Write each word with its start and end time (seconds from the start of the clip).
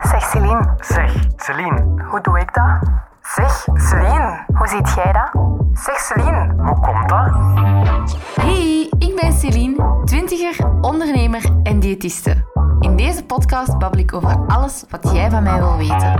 Zeg 0.00 0.22
Celine, 0.22 0.74
Zeg, 0.80 1.12
Celine, 1.36 2.04
hoe 2.10 2.20
doe 2.20 2.40
ik 2.40 2.54
dat? 2.54 2.90
Zeg 3.22 3.66
Celine, 3.74 4.44
hoe 4.54 4.68
ziet 4.68 4.94
jij 4.94 5.12
dat? 5.12 5.42
Zeg 5.72 5.98
Celine, 5.98 6.54
hoe 6.56 6.80
komt 6.80 7.08
dat? 7.08 7.30
Hey, 8.40 8.92
ik 8.98 9.18
ben 9.20 9.32
Celine, 9.32 10.02
twintiger, 10.04 10.70
ondernemer 10.80 11.50
en 11.62 11.80
diëtiste. 11.80 12.44
In 12.80 12.96
deze 12.96 13.24
podcast 13.24 13.78
babbel 13.78 14.00
ik 14.00 14.14
over 14.14 14.36
alles 14.46 14.84
wat 14.90 15.12
jij 15.12 15.30
van 15.30 15.42
mij 15.42 15.58
wil 15.58 15.76
weten. 15.76 16.14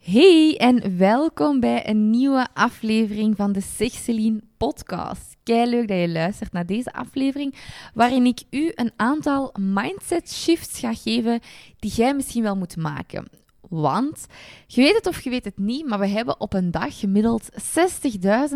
Hey 0.00 0.56
en 0.58 0.98
welkom 0.98 1.60
bij 1.60 1.88
een 1.88 2.10
nieuwe 2.10 2.46
aflevering 2.54 3.36
van 3.36 3.52
de 3.52 3.60
Celine 3.76 4.40
podcast. 4.56 5.36
Kei 5.42 5.70
leuk 5.70 5.88
dat 5.88 5.98
je 5.98 6.08
luistert 6.08 6.52
naar 6.52 6.66
deze 6.66 6.92
aflevering, 6.92 7.54
waarin 7.94 8.26
ik 8.26 8.42
u 8.50 8.72
een 8.74 8.92
aantal 8.96 9.54
mindset 9.58 10.32
shifts 10.32 10.78
ga 10.78 10.94
geven 10.94 11.40
die 11.78 11.90
jij 11.90 12.14
misschien 12.14 12.42
wel 12.42 12.56
moet 12.56 12.76
maken. 12.76 13.28
Want 13.68 14.26
je 14.66 14.82
weet 14.82 14.94
het 14.94 15.06
of 15.06 15.20
je 15.20 15.30
weet 15.30 15.44
het 15.44 15.58
niet, 15.58 15.86
maar 15.86 15.98
we 15.98 16.08
hebben 16.08 16.40
op 16.40 16.52
een 16.52 16.70
dag 16.70 16.98
gemiddeld 16.98 17.48
60.000 17.52 17.58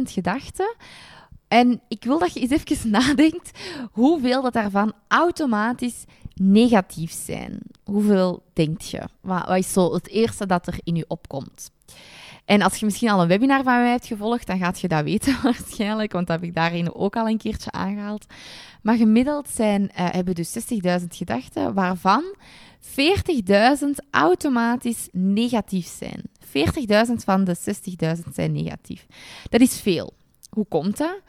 gedachten. 0.05 0.77
En 1.49 1.81
ik 1.89 2.05
wil 2.05 2.19
dat 2.19 2.35
je 2.35 2.41
eens 2.41 2.51
even 2.51 2.91
nadenkt 3.01 3.59
hoeveel 3.93 4.43
dat 4.43 4.53
daarvan 4.53 4.93
automatisch 5.09 6.05
negatief 6.35 7.13
zijn. 7.13 7.61
Hoeveel 7.85 8.43
denkt 8.53 8.89
je? 8.89 9.01
Wat, 9.21 9.47
wat 9.47 9.59
is 9.59 9.73
zo 9.73 9.95
het 9.95 10.09
eerste 10.09 10.47
dat 10.47 10.67
er 10.67 10.79
in 10.85 10.97
je 10.97 11.05
opkomt? 11.09 11.71
En 12.45 12.63
als 12.63 12.77
je 12.77 12.85
misschien 12.85 13.09
al 13.09 13.23
een 13.23 13.29
webinar 13.29 13.63
van 13.63 13.81
mij 13.81 13.91
hebt 13.91 14.07
gevolgd, 14.07 14.47
dan 14.47 14.59
gaat 14.59 14.81
je 14.81 14.89
dat 14.89 15.05
weten 15.05 15.37
waarschijnlijk, 15.43 16.13
want 16.13 16.27
dat 16.27 16.41
heb 16.41 16.49
ik 16.49 16.55
daarin 16.55 16.95
ook 16.95 17.17
al 17.17 17.29
een 17.29 17.39
keertje 17.39 17.71
aangehaald. 17.71 18.27
Maar 18.83 18.97
gemiddeld 18.97 19.49
zijn, 19.49 19.83
uh, 19.83 19.89
hebben 20.11 20.35
dus 20.35 20.59
60.000 21.01 21.05
gedachten, 21.09 21.75
waarvan 21.75 22.25
40.000 22.81 22.95
automatisch 24.11 25.09
negatief 25.13 25.87
zijn. 25.99 26.23
40.000 27.09 27.13
van 27.15 27.45
de 27.45 27.57
60.000 28.17 28.33
zijn 28.33 28.53
negatief. 28.53 29.07
Dat 29.49 29.61
is 29.61 29.81
veel. 29.81 30.13
Hoe 30.51 30.67
komt 30.69 30.97
dat? 30.97 31.21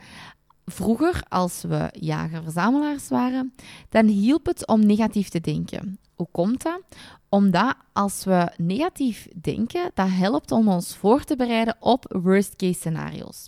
Vroeger, 0.66 1.24
als 1.28 1.62
we 1.62 1.90
jager-verzamelaars 1.92 3.08
waren, 3.08 3.54
dan 3.90 4.06
hielp 4.06 4.46
het 4.46 4.68
om 4.68 4.86
negatief 4.86 5.30
te 5.30 5.42
denken. 5.42 6.00
Hoe 6.16 6.28
komt 6.32 6.64
dat? 6.64 6.82
Omdat 7.30 7.76
als 7.94 8.24
we 8.24 8.52
negatief 8.58 9.28
denken, 9.42 9.92
dat 9.94 10.10
helpt 10.10 10.52
om 10.52 10.68
ons 10.68 10.96
voor 10.96 11.24
te 11.24 11.36
bereiden 11.36 11.76
op 11.80 12.18
worst-case 12.24 12.74
scenario's. 12.74 13.48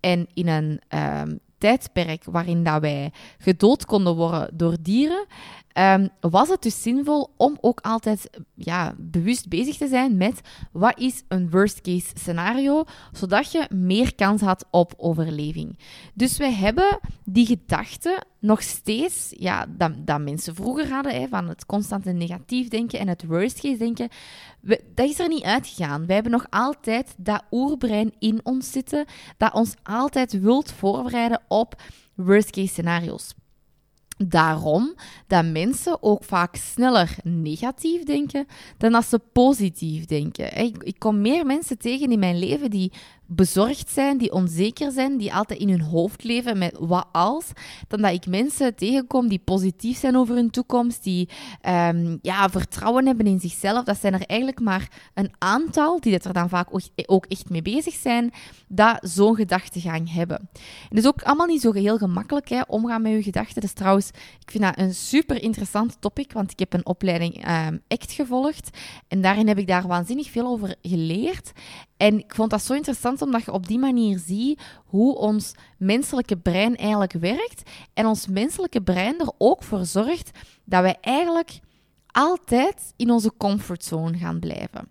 En 0.00 0.26
in 0.34 0.48
een 0.48 0.80
um, 0.98 1.40
tijdperk 1.58 2.24
waarin 2.24 2.64
dat 2.64 2.80
wij 2.80 3.12
gedood 3.38 3.84
konden 3.84 4.14
worden 4.14 4.56
door 4.56 4.76
dieren, 4.80 5.26
um, 5.74 6.08
was 6.20 6.48
het 6.48 6.62
dus 6.62 6.82
zinvol 6.82 7.30
om 7.36 7.58
ook 7.60 7.80
altijd 7.80 8.30
ja, 8.54 8.94
bewust 8.98 9.48
bezig 9.48 9.76
te 9.76 9.88
zijn 9.88 10.16
met 10.16 10.40
wat 10.72 11.00
is 11.00 11.22
een 11.28 11.50
worst 11.50 11.80
case 11.80 12.06
scenario, 12.14 12.84
zodat 13.12 13.52
je 13.52 13.66
meer 13.74 14.14
kans 14.14 14.40
had 14.40 14.66
op 14.70 14.94
overleving. 14.96 15.78
Dus 16.14 16.36
wij 16.36 16.52
hebben 16.52 16.98
die 17.24 17.46
gedachten 17.46 18.26
nog 18.38 18.62
steeds, 18.62 19.34
ja, 19.38 19.66
dat, 20.04 20.20
mensen 20.20 20.54
vroeger 20.54 20.88
hadden, 20.88 21.20
hè, 21.20 21.28
van 21.28 21.48
het 21.48 21.66
constante 21.66 22.12
negatief 22.12 22.68
denken 22.68 22.98
en 22.98 23.08
het 23.08 23.26
worst 23.26 23.60
case 23.60 23.76
denken, 23.76 24.08
we, 24.60 24.84
dat 24.94 25.08
is 25.08 25.18
er 25.18 25.28
niet 25.28 25.44
uitgegaan. 25.44 26.06
Wij 26.06 26.14
hebben 26.14 26.32
nog 26.32 26.46
altijd 26.50 27.14
dat 27.18 27.44
oerbrein 27.50 28.12
in 28.18 28.40
ons 28.42 28.70
zitten, 28.70 29.04
dat 29.36 29.54
ons 29.54 29.74
altijd 29.82 30.40
wilt 30.40 30.72
voorbereiden 30.72 31.40
op 31.48 31.82
worst 32.14 32.50
case 32.50 32.72
scenario's. 32.72 33.34
Daarom 34.16 34.94
dat 35.26 35.44
mensen 35.44 36.02
ook 36.02 36.24
vaak 36.24 36.56
sneller 36.56 37.16
negatief 37.22 38.02
denken 38.02 38.46
dan 38.78 38.92
dat 38.92 39.06
ze 39.06 39.20
positief 39.32 40.04
denken. 40.04 40.56
Ik 40.78 40.98
kom 40.98 41.20
meer 41.20 41.46
mensen 41.46 41.78
tegen 41.78 42.10
in 42.10 42.18
mijn 42.18 42.38
leven 42.38 42.70
die 42.70 42.92
bezorgd 43.26 43.90
zijn, 43.90 44.18
die 44.18 44.32
onzeker 44.32 44.92
zijn, 44.92 45.16
die 45.16 45.34
altijd 45.34 45.60
in 45.60 45.68
hun 45.68 45.80
hoofd 45.80 46.24
leven 46.24 46.58
met 46.58 46.76
wat 46.78 47.06
als, 47.12 47.46
dan 47.88 48.02
dat 48.02 48.12
ik 48.12 48.26
mensen 48.26 48.74
tegenkom 48.74 49.28
die 49.28 49.38
positief 49.38 49.98
zijn 49.98 50.16
over 50.16 50.34
hun 50.34 50.50
toekomst, 50.50 51.02
die 51.02 51.28
um, 51.68 52.18
ja, 52.22 52.48
vertrouwen 52.48 53.06
hebben 53.06 53.26
in 53.26 53.40
zichzelf. 53.40 53.84
Dat 53.84 54.00
zijn 54.00 54.12
er 54.12 54.26
eigenlijk 54.26 54.60
maar 54.60 54.88
een 55.14 55.32
aantal, 55.38 56.00
die 56.00 56.12
dat 56.12 56.24
er 56.24 56.32
dan 56.32 56.48
vaak 56.48 56.68
ook 57.06 57.26
echt 57.26 57.50
mee 57.50 57.62
bezig 57.62 57.94
zijn, 57.94 58.32
dat 58.68 58.98
zo'n 59.00 59.34
gedachtegang 59.34 60.12
hebben. 60.12 60.48
Het 60.88 60.98
is 60.98 61.06
ook 61.06 61.22
allemaal 61.22 61.46
niet 61.46 61.60
zo 61.60 61.72
heel 61.72 61.98
gemakkelijk, 61.98 62.48
hè, 62.48 62.60
omgaan 62.66 63.02
met 63.02 63.12
je 63.12 63.22
gedachten. 63.22 63.54
Dat 63.54 63.64
is 63.64 63.72
trouwens, 63.72 64.08
ik 64.40 64.50
vind 64.50 64.64
dat 64.64 64.78
een 64.78 64.94
super 64.94 65.42
interessant 65.42 65.96
topic, 66.00 66.32
want 66.32 66.50
ik 66.50 66.58
heb 66.58 66.72
een 66.72 66.86
opleiding 66.86 67.36
um, 67.36 67.82
ACT 67.88 68.12
gevolgd 68.12 68.78
en 69.08 69.20
daarin 69.22 69.48
heb 69.48 69.58
ik 69.58 69.66
daar 69.66 69.86
waanzinnig 69.86 70.30
veel 70.30 70.46
over 70.46 70.74
geleerd. 70.82 71.52
En 72.04 72.18
ik 72.18 72.34
vond 72.34 72.50
dat 72.50 72.62
zo 72.62 72.74
interessant 72.74 73.22
omdat 73.22 73.44
je 73.44 73.52
op 73.52 73.66
die 73.66 73.78
manier 73.78 74.18
ziet 74.18 74.60
hoe 74.84 75.16
ons 75.16 75.54
menselijke 75.78 76.36
brein 76.36 76.76
eigenlijk 76.76 77.12
werkt. 77.12 77.70
En 77.94 78.06
ons 78.06 78.26
menselijke 78.26 78.82
brein 78.82 79.20
er 79.20 79.32
ook 79.38 79.62
voor 79.62 79.84
zorgt 79.84 80.30
dat 80.64 80.82
wij 80.82 80.96
eigenlijk 81.00 81.60
altijd 82.06 82.92
in 82.96 83.10
onze 83.10 83.32
comfortzone 83.36 84.18
gaan 84.18 84.38
blijven. 84.38 84.88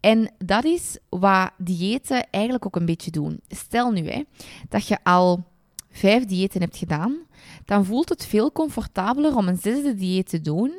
En 0.00 0.32
dat 0.38 0.64
is 0.64 0.98
wat 1.08 1.50
diëten 1.58 2.30
eigenlijk 2.30 2.66
ook 2.66 2.76
een 2.76 2.86
beetje 2.86 3.10
doen. 3.10 3.40
Stel 3.48 3.90
nu 3.90 4.08
hè, 4.08 4.22
dat 4.68 4.86
je 4.86 4.98
al 5.02 5.44
vijf 5.90 6.24
diëten 6.24 6.60
hebt 6.60 6.76
gedaan, 6.76 7.16
dan 7.64 7.84
voelt 7.84 8.08
het 8.08 8.26
veel 8.26 8.52
comfortabeler 8.52 9.36
om 9.36 9.48
een 9.48 9.58
zesde 9.60 9.94
dieet 9.94 10.28
te 10.28 10.40
doen, 10.40 10.72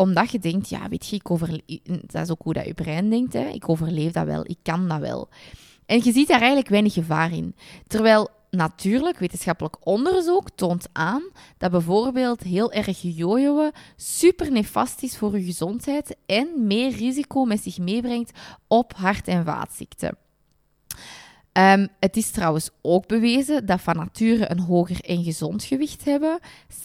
omdat 0.00 0.30
je 0.30 0.38
denkt, 0.38 0.68
ja, 0.68 0.88
weet 0.88 1.06
je, 1.06 1.16
ik 1.16 1.30
overleef... 1.30 1.60
Dat 2.06 2.22
is 2.22 2.30
ook 2.30 2.42
hoe 2.42 2.52
dat 2.52 2.66
je 2.66 2.74
brein 2.74 3.10
denkt, 3.10 3.32
hè. 3.32 3.48
Ik 3.48 3.68
overleef 3.68 4.12
dat 4.12 4.26
wel, 4.26 4.44
ik 4.46 4.58
kan 4.62 4.88
dat 4.88 5.00
wel. 5.00 5.28
En 5.86 6.00
je 6.04 6.12
ziet 6.12 6.28
daar 6.28 6.38
eigenlijk 6.38 6.68
weinig 6.68 6.92
gevaar 6.92 7.32
in. 7.32 7.54
Terwijl 7.86 8.28
natuurlijk, 8.50 9.18
wetenschappelijk 9.18 9.76
onderzoek 9.86 10.50
toont 10.54 10.88
aan 10.92 11.22
dat 11.58 11.70
bijvoorbeeld 11.70 12.42
heel 12.42 12.72
erg 12.72 13.00
jojoen 13.00 13.72
super 13.96 14.52
nefast 14.52 15.02
is 15.02 15.18
voor 15.18 15.38
je 15.38 15.44
gezondheid 15.44 16.16
en 16.26 16.48
meer 16.66 16.90
risico 16.90 17.44
met 17.44 17.62
zich 17.62 17.78
meebrengt 17.78 18.38
op 18.68 18.92
hart- 18.96 19.28
en 19.28 19.44
vaatziekten. 19.44 20.16
Um, 21.52 21.88
het 22.00 22.16
is 22.16 22.30
trouwens 22.30 22.70
ook 22.82 23.06
bewezen 23.06 23.66
dat 23.66 23.80
van 23.80 23.96
nature 23.96 24.50
een 24.50 24.58
hoger 24.60 25.00
en 25.00 25.22
gezond 25.22 25.64
gewicht 25.64 26.04
hebben 26.04 26.38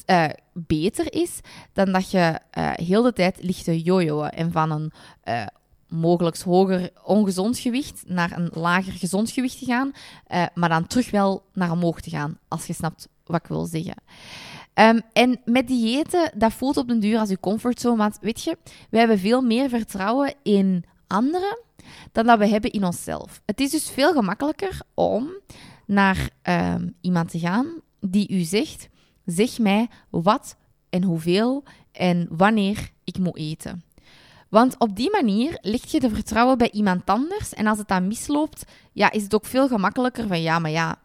uh, 0.10 0.26
beter 0.54 1.14
is 1.14 1.40
dan 1.74 1.92
dat 1.92 2.12
je 2.12 2.40
uh, 2.58 2.72
heel 2.74 3.02
de 3.02 3.14
tijd 3.14 3.44
ligt 3.44 3.64
te 3.64 3.82
jojoen 3.82 4.30
en 4.30 4.52
van 4.52 4.72
een 4.72 4.92
uh, 5.26 5.46
mogelijk 5.88 6.38
hoger 6.38 6.90
ongezond 7.04 7.58
gewicht 7.58 8.04
naar 8.08 8.32
een 8.38 8.50
lager 8.54 8.94
gezond 8.94 9.32
gewicht 9.32 9.60
te 9.60 9.66
gaan, 9.66 9.92
maar 10.54 10.70
dan 10.70 10.88
terug 10.88 11.12
wel 11.12 11.44
naar 11.54 11.72
omhoog 11.72 12.02
te 12.02 12.10
gaan, 12.10 12.38
als 12.48 12.66
je 12.66 12.74
snapt 12.74 13.08
wat 13.26 13.42
ik 13.42 13.48
wil 13.48 13.66
zeggen. 13.66 13.96
Um, 14.74 15.02
en 15.14 15.42
met 15.46 15.68
diëten, 15.68 16.32
dat 16.36 16.54
voelt 16.54 16.78
op 16.78 16.88
den 16.88 17.00
duur 17.00 17.20
als 17.20 17.30
je 17.30 17.40
comfortzone, 17.40 17.98
want 17.98 18.18
weet 18.22 18.44
je, 18.44 18.58
we 18.90 18.98
hebben 18.98 19.20
veel 19.20 19.42
meer 19.42 19.70
vertrouwen 19.70 20.34
in 20.44 20.86
anderen 21.08 21.60
dan 22.12 22.26
dat 22.26 22.40
we 22.40 22.48
hebben 22.48 22.72
in 22.72 22.84
onszelf. 22.84 23.42
Het 23.46 23.60
is 23.60 23.72
dus 23.72 23.90
veel 23.90 24.14
gemakkelijker 24.14 24.82
om 24.94 25.30
naar 25.86 26.30
um, 26.44 26.96
iemand 27.02 27.30
te 27.30 27.40
gaan 27.40 27.68
die 28.00 28.30
u 28.30 28.42
zegt: 28.42 28.90
zeg 29.26 29.60
mij 29.60 29.88
wat 30.10 30.56
en 30.90 31.04
hoeveel 31.04 31.64
en 31.92 32.28
wanneer 32.30 32.92
ik 33.04 33.18
moet 33.18 33.38
eten. 33.38 33.84
Want 34.50 34.80
op 34.80 34.96
die 34.96 35.12
manier 35.12 35.58
leg 35.62 35.92
je 35.92 36.00
de 36.00 36.10
vertrouwen 36.10 36.58
bij 36.58 36.72
iemand 36.72 37.06
anders. 37.06 37.54
En 37.54 37.68
als 37.68 37.78
het 37.78 37.88
dan 37.88 38.08
misloopt, 38.08 38.64
ja, 38.92 39.12
is 39.12 39.24
het 39.24 39.36
ook 39.36 39.46
veel 39.46 39.68
gemakkelijker 39.68 40.28
van 40.28 40.42
ja, 40.42 40.60
maar 40.60 40.72
ja, 40.72 40.96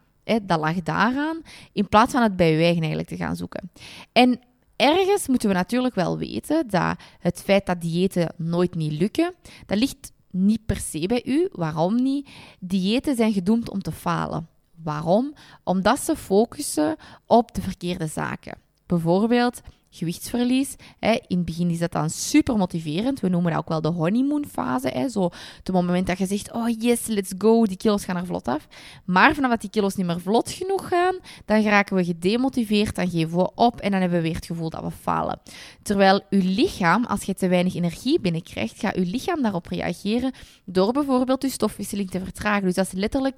dat 0.41 0.59
lag 0.59 0.75
daaraan. 0.75 1.41
In 1.73 1.87
plaats 1.87 2.11
van 2.11 2.21
het 2.21 2.35
bij 2.35 2.51
je 2.51 2.57
eigen 2.57 2.79
eigenlijk 2.79 3.07
te 3.07 3.15
gaan 3.15 3.35
zoeken. 3.35 3.71
En 4.11 4.39
ergens 4.81 5.27
moeten 5.27 5.49
we 5.49 5.55
natuurlijk 5.55 5.95
wel 5.95 6.17
weten 6.17 6.67
dat 6.67 6.95
het 7.19 7.41
feit 7.41 7.65
dat 7.65 7.81
diëten 7.81 8.33
nooit 8.37 8.75
niet 8.75 8.91
lukken, 8.91 9.33
dat 9.65 9.77
ligt 9.77 10.11
niet 10.31 10.65
per 10.65 10.77
se 10.77 11.05
bij 11.05 11.21
u. 11.25 11.49
Waarom 11.51 11.95
niet? 11.95 12.29
Diëten 12.59 13.15
zijn 13.15 13.33
gedoemd 13.33 13.69
om 13.69 13.81
te 13.81 13.91
falen. 13.91 14.47
Waarom? 14.83 15.33
Omdat 15.63 15.99
ze 15.99 16.15
focussen 16.15 16.95
op 17.25 17.55
de 17.55 17.61
verkeerde 17.61 18.07
zaken. 18.07 18.57
Bijvoorbeeld 18.85 19.61
gewichtsverlies. 19.91 20.75
Hè. 20.99 21.11
In 21.11 21.37
het 21.37 21.45
begin 21.45 21.69
is 21.69 21.79
dat 21.79 21.91
dan 21.91 22.09
super 22.09 22.57
motiverend. 22.57 23.19
We 23.19 23.29
noemen 23.29 23.51
dat 23.51 23.59
ook 23.59 23.67
wel 23.67 23.81
de 23.81 23.87
honeymoon-fase. 23.87 24.87
Hè. 24.87 25.09
Zo 25.09 25.29
het 25.63 25.71
moment 25.71 26.07
dat 26.07 26.17
je 26.17 26.25
zegt, 26.25 26.51
oh 26.51 26.69
yes, 26.79 27.07
let's 27.07 27.33
go, 27.37 27.65
die 27.65 27.77
kilo's 27.77 28.05
gaan 28.05 28.15
er 28.15 28.25
vlot 28.25 28.47
af. 28.47 28.67
Maar 29.05 29.35
vanaf 29.35 29.49
dat 29.49 29.61
die 29.61 29.69
kilo's 29.69 29.95
niet 29.95 30.05
meer 30.05 30.21
vlot 30.21 30.51
genoeg 30.51 30.87
gaan, 30.87 31.15
dan 31.45 31.63
raken 31.63 31.95
we 31.95 32.03
gedemotiveerd, 32.03 32.95
dan 32.95 33.09
geven 33.09 33.37
we 33.37 33.51
op 33.55 33.79
en 33.79 33.91
dan 33.91 33.99
hebben 33.99 34.17
we 34.17 34.23
weer 34.23 34.35
het 34.35 34.45
gevoel 34.45 34.69
dat 34.69 34.83
we 34.83 34.91
falen. 34.91 35.39
Terwijl 35.81 36.21
uw 36.29 36.41
lichaam, 36.43 37.05
als 37.05 37.23
je 37.23 37.33
te 37.33 37.47
weinig 37.47 37.75
energie 37.75 38.19
binnenkrijgt, 38.19 38.79
gaat 38.79 38.95
uw 38.95 39.05
lichaam 39.05 39.41
daarop 39.41 39.65
reageren 39.65 40.33
door 40.65 40.91
bijvoorbeeld 40.91 41.43
uw 41.43 41.49
stofwisseling 41.49 42.09
te 42.09 42.19
vertragen. 42.19 42.63
Dus 42.63 42.75
dat 42.75 42.85
is 42.85 42.91
letterlijk 42.91 43.37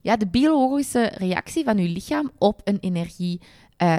ja, 0.00 0.16
de 0.16 0.26
biologische 0.26 1.12
reactie 1.14 1.64
van 1.64 1.78
uw 1.78 1.92
lichaam 1.92 2.30
op 2.38 2.60
een 2.64 2.78
energie 2.80 3.40
uh. 3.78 3.96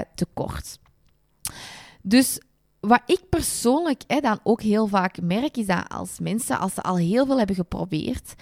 Dus 2.02 2.38
wat 2.80 3.02
ik 3.06 3.20
persoonlijk 3.28 4.02
hè, 4.06 4.20
dan 4.20 4.38
ook 4.42 4.62
heel 4.62 4.86
vaak 4.86 5.20
merk, 5.20 5.56
is 5.56 5.66
dat 5.66 5.88
als 5.88 6.18
mensen, 6.18 6.58
als 6.58 6.74
ze 6.74 6.82
al 6.82 6.96
heel 6.96 7.26
veel 7.26 7.38
hebben 7.38 7.56
geprobeerd 7.56 8.34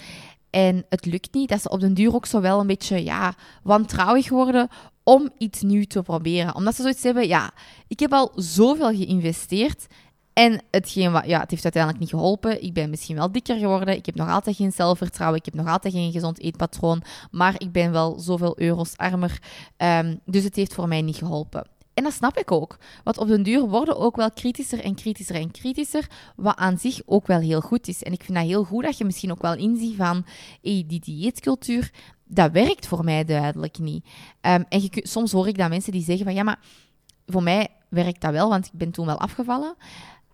en 0.50 0.84
het 0.88 1.06
lukt 1.06 1.34
niet, 1.34 1.48
dat 1.48 1.62
ze 1.62 1.68
op 1.70 1.80
den 1.80 1.94
duur 1.94 2.14
ook 2.14 2.26
zo 2.26 2.40
wel 2.40 2.60
een 2.60 2.66
beetje 2.66 3.04
ja, 3.04 3.34
wantrouwig 3.62 4.28
worden 4.28 4.68
om 5.04 5.30
iets 5.38 5.62
nieuws 5.62 5.86
te 5.86 6.02
proberen. 6.02 6.54
Omdat 6.54 6.74
ze 6.74 6.82
zoiets 6.82 7.02
hebben, 7.02 7.28
ja, 7.28 7.50
ik 7.88 8.00
heb 8.00 8.12
al 8.12 8.32
zoveel 8.34 8.94
geïnvesteerd 8.94 9.86
en 10.32 10.62
hetgeen 10.70 11.12
wat, 11.12 11.26
ja, 11.26 11.40
het 11.40 11.50
heeft 11.50 11.62
uiteindelijk 11.62 12.02
niet 12.02 12.12
geholpen. 12.12 12.62
Ik 12.62 12.72
ben 12.72 12.90
misschien 12.90 13.16
wel 13.16 13.32
dikker 13.32 13.58
geworden. 13.58 13.96
Ik 13.96 14.06
heb 14.06 14.14
nog 14.14 14.28
altijd 14.28 14.56
geen 14.56 14.72
zelfvertrouwen. 14.72 15.38
Ik 15.38 15.44
heb 15.44 15.54
nog 15.54 15.66
altijd 15.66 15.94
geen 15.94 16.12
gezond 16.12 16.40
eetpatroon. 16.40 17.02
Maar 17.30 17.54
ik 17.58 17.72
ben 17.72 17.92
wel 17.92 18.18
zoveel 18.18 18.60
euro's 18.60 18.96
armer. 18.96 19.38
Um, 19.76 20.20
dus 20.24 20.44
het 20.44 20.56
heeft 20.56 20.74
voor 20.74 20.88
mij 20.88 21.02
niet 21.02 21.16
geholpen. 21.16 21.66
En 22.00 22.06
dat 22.06 22.14
snap 22.14 22.38
ik 22.38 22.50
ook. 22.50 22.78
Want 23.04 23.18
op 23.18 23.28
den 23.28 23.42
duur 23.42 23.68
worden 23.68 23.96
ook 23.96 24.16
wel 24.16 24.30
kritischer 24.30 24.80
en 24.80 24.94
kritischer 24.94 25.36
en 25.36 25.50
kritischer, 25.50 26.06
wat 26.36 26.56
aan 26.56 26.78
zich 26.78 27.00
ook 27.06 27.26
wel 27.26 27.40
heel 27.40 27.60
goed 27.60 27.88
is. 27.88 28.02
En 28.02 28.12
ik 28.12 28.22
vind 28.24 28.38
dat 28.38 28.46
heel 28.46 28.64
goed 28.64 28.82
dat 28.82 28.98
je 28.98 29.04
misschien 29.04 29.30
ook 29.30 29.42
wel 29.42 29.54
inziet 29.54 29.96
van, 29.96 30.24
hey, 30.62 30.84
die 30.86 31.00
dieetcultuur, 31.00 31.90
dat 32.24 32.52
werkt 32.52 32.86
voor 32.86 33.04
mij 33.04 33.24
duidelijk 33.24 33.78
niet. 33.78 34.04
Um, 34.40 34.64
en 34.68 34.88
soms 34.92 35.32
hoor 35.32 35.48
ik 35.48 35.58
dat 35.58 35.68
mensen 35.68 35.92
die 35.92 36.02
zeggen 36.02 36.24
van, 36.24 36.34
ja, 36.34 36.42
maar 36.42 36.58
voor 37.26 37.42
mij 37.42 37.68
werkt 37.88 38.20
dat 38.20 38.32
wel, 38.32 38.48
want 38.48 38.66
ik 38.66 38.72
ben 38.72 38.90
toen 38.90 39.06
wel 39.06 39.18
afgevallen. 39.18 39.74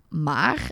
Maar 0.09 0.71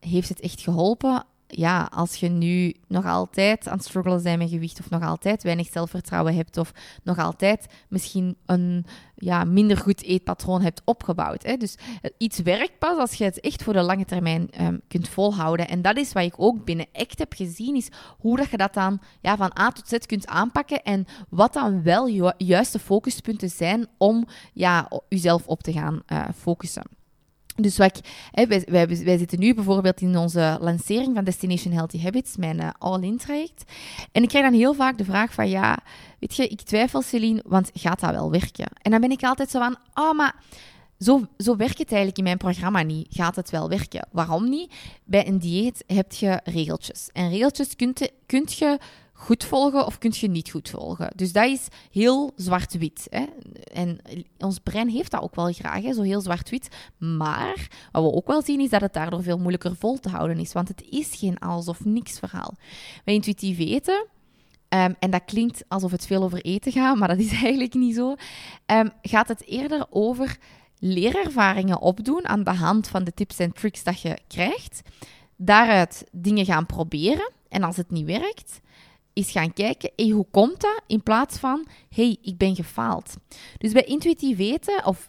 heeft 0.00 0.28
het 0.28 0.40
echt 0.40 0.60
geholpen? 0.60 1.24
Ja, 1.54 1.88
als 1.94 2.14
je 2.16 2.28
nu 2.28 2.74
nog 2.88 3.06
altijd 3.06 3.68
aan 3.68 3.76
het 3.76 3.86
struggelen 3.86 4.22
bent 4.22 4.38
met 4.38 4.48
gewicht, 4.48 4.80
of 4.80 4.90
nog 4.90 5.02
altijd 5.02 5.42
weinig 5.42 5.68
zelfvertrouwen 5.72 6.34
hebt, 6.34 6.56
of 6.56 6.72
nog 7.02 7.18
altijd 7.18 7.66
misschien 7.88 8.36
een 8.46 8.86
ja, 9.14 9.44
minder 9.44 9.76
goed 9.76 10.02
eetpatroon 10.02 10.62
hebt 10.62 10.82
opgebouwd. 10.84 11.42
Hè. 11.42 11.56
Dus 11.56 11.76
iets 12.18 12.38
werkt 12.38 12.78
pas 12.78 12.98
als 12.98 13.14
je 13.14 13.24
het 13.24 13.40
echt 13.40 13.62
voor 13.62 13.72
de 13.72 13.82
lange 13.82 14.04
termijn 14.04 14.48
um, 14.60 14.80
kunt 14.88 15.08
volhouden. 15.08 15.68
En 15.68 15.82
dat 15.82 15.96
is 15.96 16.12
wat 16.12 16.24
ik 16.24 16.34
ook 16.36 16.64
binnen 16.64 16.86
ACT 16.92 17.18
heb 17.18 17.32
gezien, 17.32 17.76
is 17.76 17.88
hoe 18.18 18.36
dat 18.36 18.50
je 18.50 18.56
dat 18.56 18.74
dan 18.74 19.00
ja, 19.20 19.36
van 19.36 19.58
A 19.58 19.70
tot 19.70 19.88
Z 19.88 20.06
kunt 20.06 20.26
aanpakken 20.26 20.82
en 20.82 21.06
wat 21.28 21.52
dan 21.52 21.82
wel 21.82 22.08
ju 22.08 22.32
juiste 22.36 22.78
focuspunten 22.78 23.50
zijn 23.50 23.86
om 23.98 24.26
ja, 24.52 24.88
jezelf 25.08 25.46
op 25.46 25.62
te 25.62 25.72
gaan 25.72 26.02
uh, 26.06 26.24
focussen. 26.36 27.00
Dus 27.56 27.76
wij, 27.76 27.92
wij, 28.32 28.64
wij, 29.04 29.18
zitten 29.18 29.38
nu 29.38 29.54
bijvoorbeeld 29.54 30.00
in 30.00 30.16
onze 30.16 30.58
lancering 30.60 31.14
van 31.14 31.24
Destination 31.24 31.72
Healthy 31.72 32.00
Habits, 32.00 32.36
mijn 32.36 32.60
uh, 32.60 32.68
all-in 32.78 33.18
traject. 33.18 33.64
En 34.12 34.22
ik 34.22 34.28
krijg 34.28 34.44
dan 34.44 34.54
heel 34.54 34.74
vaak 34.74 34.98
de 34.98 35.04
vraag 35.04 35.32
van, 35.32 35.48
ja, 35.48 35.78
weet 36.18 36.36
je, 36.36 36.48
ik 36.48 36.60
twijfel 36.60 37.02
Celine, 37.02 37.42
want 37.46 37.70
gaat 37.74 38.00
dat 38.00 38.10
wel 38.10 38.30
werken? 38.30 38.66
En 38.82 38.90
dan 38.90 39.00
ben 39.00 39.10
ik 39.10 39.22
altijd 39.22 39.50
zo 39.50 39.58
van, 39.58 39.76
oh, 39.94 40.12
maar 40.12 40.34
zo, 40.98 41.26
zo 41.38 41.56
werkt 41.56 41.78
het 41.78 41.88
eigenlijk 41.88 42.18
in 42.18 42.24
mijn 42.24 42.36
programma 42.36 42.82
niet. 42.82 43.06
Gaat 43.10 43.36
het 43.36 43.50
wel 43.50 43.68
werken? 43.68 44.08
Waarom 44.12 44.48
niet? 44.48 44.72
Bij 45.04 45.26
een 45.26 45.38
dieet 45.38 45.84
heb 45.86 46.12
je 46.12 46.40
regeltjes. 46.44 47.08
En 47.12 47.30
regeltjes 47.30 47.76
kunt, 47.76 48.10
kunt 48.26 48.52
je 48.52 48.78
goed 49.22 49.44
volgen 49.44 49.86
of 49.86 49.98
kun 49.98 50.12
je 50.14 50.28
niet 50.28 50.50
goed 50.50 50.70
volgen. 50.70 51.12
Dus 51.16 51.32
dat 51.32 51.46
is 51.46 51.66
heel 51.90 52.32
zwart-wit. 52.36 53.08
En 53.72 53.98
ons 54.38 54.58
brein 54.58 54.88
heeft 54.88 55.10
dat 55.10 55.22
ook 55.22 55.34
wel 55.34 55.52
graag, 55.52 55.82
hè? 55.82 55.92
zo 55.92 56.02
heel 56.02 56.20
zwart-wit. 56.20 56.68
Maar 56.98 57.68
wat 57.92 58.02
we 58.02 58.12
ook 58.12 58.26
wel 58.26 58.42
zien 58.42 58.60
is 58.60 58.70
dat 58.70 58.80
het 58.80 58.92
daardoor 58.92 59.22
veel 59.22 59.38
moeilijker 59.38 59.76
vol 59.76 59.98
te 59.98 60.08
houden 60.08 60.38
is. 60.38 60.52
Want 60.52 60.68
het 60.68 60.82
is 60.90 61.14
geen 61.14 61.38
alles 61.38 61.68
of 61.68 61.84
niks 61.84 62.18
verhaal. 62.18 62.54
Bij 63.04 63.14
intuïtief 63.14 63.58
eten, 63.58 64.06
um, 64.68 64.96
en 64.98 65.10
dat 65.10 65.24
klinkt 65.24 65.64
alsof 65.68 65.90
het 65.90 66.06
veel 66.06 66.22
over 66.22 66.40
eten 66.40 66.72
gaat, 66.72 66.96
maar 66.96 67.08
dat 67.08 67.18
is 67.18 67.32
eigenlijk 67.42 67.74
niet 67.74 67.94
zo, 67.94 68.14
um, 68.66 68.90
gaat 69.02 69.28
het 69.28 69.46
eerder 69.46 69.86
over 69.90 70.38
leerervaringen 70.78 71.80
opdoen 71.80 72.28
aan 72.28 72.44
de 72.44 72.54
hand 72.54 72.88
van 72.88 73.04
de 73.04 73.14
tips 73.14 73.38
en 73.38 73.52
tricks 73.52 73.82
dat 73.82 74.00
je 74.00 74.18
krijgt. 74.26 74.82
Daaruit 75.36 76.04
dingen 76.12 76.44
gaan 76.44 76.66
proberen. 76.66 77.30
En 77.48 77.62
als 77.62 77.76
het 77.76 77.90
niet 77.90 78.06
werkt, 78.06 78.60
is 79.12 79.30
gaan 79.30 79.52
kijken, 79.52 79.90
hey, 79.96 80.08
hoe 80.08 80.26
komt 80.30 80.60
dat? 80.60 80.82
In 80.86 81.02
plaats 81.02 81.38
van, 81.38 81.66
hey, 81.88 82.16
ik 82.22 82.36
ben 82.36 82.54
gefaald. 82.54 83.14
Dus 83.58 83.72
bij 83.72 83.84
intuïtief 83.84 84.36
weten, 84.36 84.86
of 84.86 85.08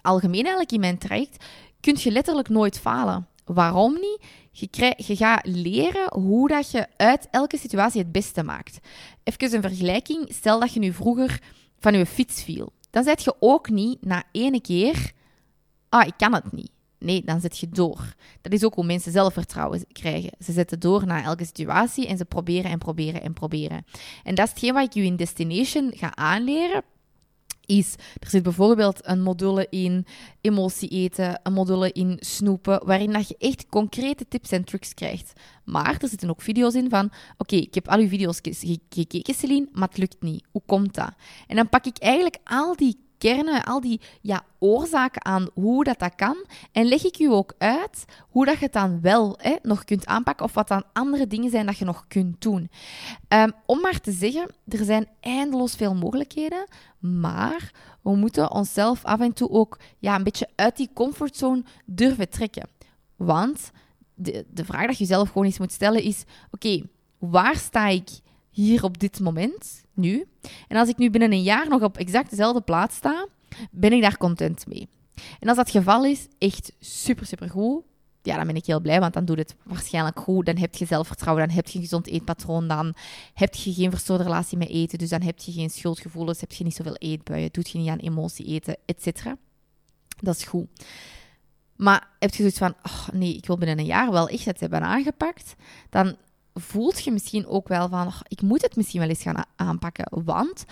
algemeen 0.00 0.42
eigenlijk 0.42 0.72
in 0.72 0.80
mijn 0.80 0.98
traject, 0.98 1.44
kun 1.80 1.96
je 1.98 2.10
letterlijk 2.10 2.48
nooit 2.48 2.78
falen. 2.78 3.28
Waarom 3.44 3.92
niet? 3.92 4.18
Je, 4.50 4.94
je 4.96 5.16
gaat 5.16 5.46
leren 5.46 6.12
hoe 6.12 6.48
dat 6.48 6.70
je 6.70 6.86
uit 6.96 7.28
elke 7.30 7.58
situatie 7.58 8.00
het 8.00 8.12
beste 8.12 8.42
maakt. 8.42 8.78
Even 9.24 9.54
een 9.54 9.62
vergelijking. 9.62 10.26
Stel 10.32 10.60
dat 10.60 10.72
je 10.72 10.80
nu 10.80 10.92
vroeger 10.92 11.40
van 11.78 11.94
je 11.94 12.06
fiets 12.06 12.42
viel. 12.42 12.72
Dan 12.90 13.04
zet 13.04 13.24
je 13.24 13.34
ook 13.38 13.68
niet 13.70 14.04
na 14.04 14.22
ene 14.32 14.60
keer... 14.60 15.12
Ah, 15.88 16.06
ik 16.06 16.14
kan 16.16 16.34
het 16.34 16.52
niet. 16.52 16.70
Nee, 17.04 17.22
dan 17.24 17.40
zet 17.40 17.58
je 17.58 17.68
door. 17.68 18.14
Dat 18.40 18.52
is 18.52 18.64
ook 18.64 18.74
hoe 18.74 18.84
mensen 18.84 19.12
zelfvertrouwen 19.12 19.84
krijgen. 19.92 20.30
Ze 20.44 20.52
zetten 20.52 20.80
door 20.80 21.06
naar 21.06 21.24
elke 21.24 21.44
situatie 21.44 22.06
en 22.06 22.16
ze 22.16 22.24
proberen 22.24 22.70
en 22.70 22.78
proberen 22.78 23.22
en 23.22 23.32
proberen. 23.32 23.86
En 24.22 24.34
dat 24.34 24.44
is 24.44 24.50
hetgeen 24.50 24.74
wat 24.74 24.84
ik 24.84 24.92
je 24.92 25.02
in 25.02 25.16
Destination 25.16 25.92
ga 25.94 26.16
aanleren. 26.16 26.82
Is, 27.66 27.94
er 28.20 28.28
zit 28.28 28.42
bijvoorbeeld 28.42 29.00
een 29.02 29.22
module 29.22 29.66
in 29.70 30.06
emotie 30.40 30.88
eten, 30.88 31.40
een 31.42 31.52
module 31.52 31.92
in 31.92 32.16
snoepen, 32.20 32.86
waarin 32.86 33.12
dat 33.12 33.28
je 33.28 33.36
echt 33.38 33.66
concrete 33.66 34.28
tips 34.28 34.50
en 34.50 34.64
tricks 34.64 34.94
krijgt. 34.94 35.32
Maar 35.64 35.96
er 36.00 36.08
zitten 36.08 36.30
ook 36.30 36.42
video's 36.42 36.74
in 36.74 36.90
van, 36.90 37.10
oké, 37.36 37.56
ik 37.56 37.74
heb 37.74 37.88
al 37.88 37.98
uw 37.98 38.08
video's 38.08 38.40
gekeken, 38.88 39.34
Celine, 39.34 39.68
maar 39.72 39.88
het 39.88 39.98
lukt 39.98 40.22
niet. 40.22 40.44
Hoe 40.50 40.62
komt 40.66 40.94
dat? 40.94 41.14
En 41.46 41.56
dan 41.56 41.68
pak 41.68 41.86
ik 41.86 41.98
eigenlijk 41.98 42.38
al 42.44 42.76
die 42.76 43.03
kernen, 43.24 43.64
al 43.64 43.80
die 43.80 44.00
ja, 44.20 44.44
oorzaken 44.58 45.24
aan 45.24 45.48
hoe 45.54 45.84
dat, 45.84 45.98
dat 45.98 46.14
kan. 46.14 46.44
En 46.72 46.86
leg 46.86 47.04
ik 47.04 47.18
u 47.18 47.32
ook 47.32 47.54
uit 47.58 48.04
hoe 48.28 48.44
dat 48.44 48.58
je 48.58 48.64
het 48.64 48.72
dan 48.72 49.00
wel 49.00 49.38
hè, 49.38 49.56
nog 49.62 49.84
kunt 49.84 50.06
aanpakken 50.06 50.46
of 50.46 50.54
wat 50.54 50.68
dan 50.68 50.84
andere 50.92 51.26
dingen 51.26 51.50
zijn 51.50 51.66
dat 51.66 51.78
je 51.78 51.84
nog 51.84 52.04
kunt 52.08 52.40
doen. 52.40 52.70
Um, 53.28 53.52
om 53.66 53.80
maar 53.80 54.00
te 54.00 54.12
zeggen, 54.12 54.50
er 54.68 54.84
zijn 54.84 55.08
eindeloos 55.20 55.74
veel 55.74 55.94
mogelijkheden, 55.94 56.66
maar 56.98 57.72
we 58.02 58.16
moeten 58.16 58.50
onszelf 58.50 59.04
af 59.04 59.20
en 59.20 59.32
toe 59.32 59.50
ook 59.50 59.78
ja, 59.98 60.14
een 60.14 60.24
beetje 60.24 60.48
uit 60.54 60.76
die 60.76 60.90
comfortzone 60.94 61.64
durven 61.84 62.28
trekken. 62.28 62.68
Want 63.16 63.70
de, 64.14 64.44
de 64.50 64.64
vraag 64.64 64.86
dat 64.86 64.98
je 64.98 65.04
zelf 65.04 65.28
gewoon 65.28 65.44
eens 65.44 65.58
moet 65.58 65.72
stellen 65.72 66.02
is: 66.02 66.24
oké, 66.50 66.82
waar 67.18 67.56
sta 67.56 67.88
ik 67.88 68.08
hier 68.54 68.84
op 68.84 68.98
dit 68.98 69.20
moment, 69.20 69.84
nu. 69.94 70.26
En 70.68 70.76
als 70.76 70.88
ik 70.88 70.96
nu 70.96 71.10
binnen 71.10 71.32
een 71.32 71.42
jaar 71.42 71.68
nog 71.68 71.82
op 71.82 71.96
exact 71.96 72.30
dezelfde 72.30 72.60
plaats 72.60 72.96
sta, 72.96 73.26
ben 73.70 73.92
ik 73.92 74.02
daar 74.02 74.16
content 74.16 74.66
mee. 74.66 74.88
En 75.14 75.48
als 75.48 75.56
dat 75.56 75.66
het 75.66 75.76
geval 75.76 76.04
is, 76.04 76.26
echt 76.38 76.72
super, 76.80 77.26
super 77.26 77.50
goed. 77.50 77.82
Ja, 78.22 78.36
dan 78.36 78.46
ben 78.46 78.56
ik 78.56 78.66
heel 78.66 78.80
blij, 78.80 79.00
want 79.00 79.14
dan 79.14 79.24
doet 79.24 79.38
het 79.38 79.54
waarschijnlijk 79.62 80.18
goed. 80.18 80.46
Dan 80.46 80.56
heb 80.56 80.74
je 80.74 80.86
zelfvertrouwen, 80.86 81.46
dan 81.46 81.56
heb 81.56 81.66
je 81.66 81.76
een 81.76 81.84
gezond 81.84 82.06
eetpatroon, 82.06 82.68
dan 82.68 82.94
heb 83.34 83.54
je 83.54 83.72
geen 83.72 83.90
verstoorde 83.90 84.22
relatie 84.22 84.58
met 84.58 84.68
eten, 84.68 84.98
dus 84.98 85.08
dan 85.08 85.22
heb 85.22 85.38
je 85.38 85.52
geen 85.52 85.70
schuldgevoelens, 85.70 86.40
heb 86.40 86.52
je 86.52 86.64
niet 86.64 86.74
zoveel 86.74 86.96
eetbuien, 86.96 87.48
doet 87.52 87.70
je 87.70 87.78
niet 87.78 87.88
aan 87.88 87.98
emotie 87.98 88.46
eten, 88.46 88.76
etc. 88.86 89.24
Dat 90.20 90.36
is 90.36 90.44
goed. 90.44 90.66
Maar 91.76 92.08
heb 92.18 92.30
je 92.30 92.36
zoiets 92.36 92.58
van, 92.58 92.74
oh 92.82 93.08
nee, 93.12 93.36
ik 93.36 93.46
wil 93.46 93.58
binnen 93.58 93.78
een 93.78 93.84
jaar 93.84 94.10
wel 94.10 94.28
echt 94.28 94.44
het 94.44 94.60
hebben 94.60 94.82
aangepakt, 94.82 95.54
dan 95.90 96.16
voelt 96.54 97.04
je 97.04 97.10
misschien 97.10 97.46
ook 97.46 97.68
wel 97.68 97.88
van, 97.88 98.12
ik 98.28 98.42
moet 98.42 98.62
het 98.62 98.76
misschien 98.76 99.00
wel 99.00 99.08
eens 99.08 99.22
gaan 99.22 99.44
aanpakken. 99.56 100.06
Want 100.24 100.64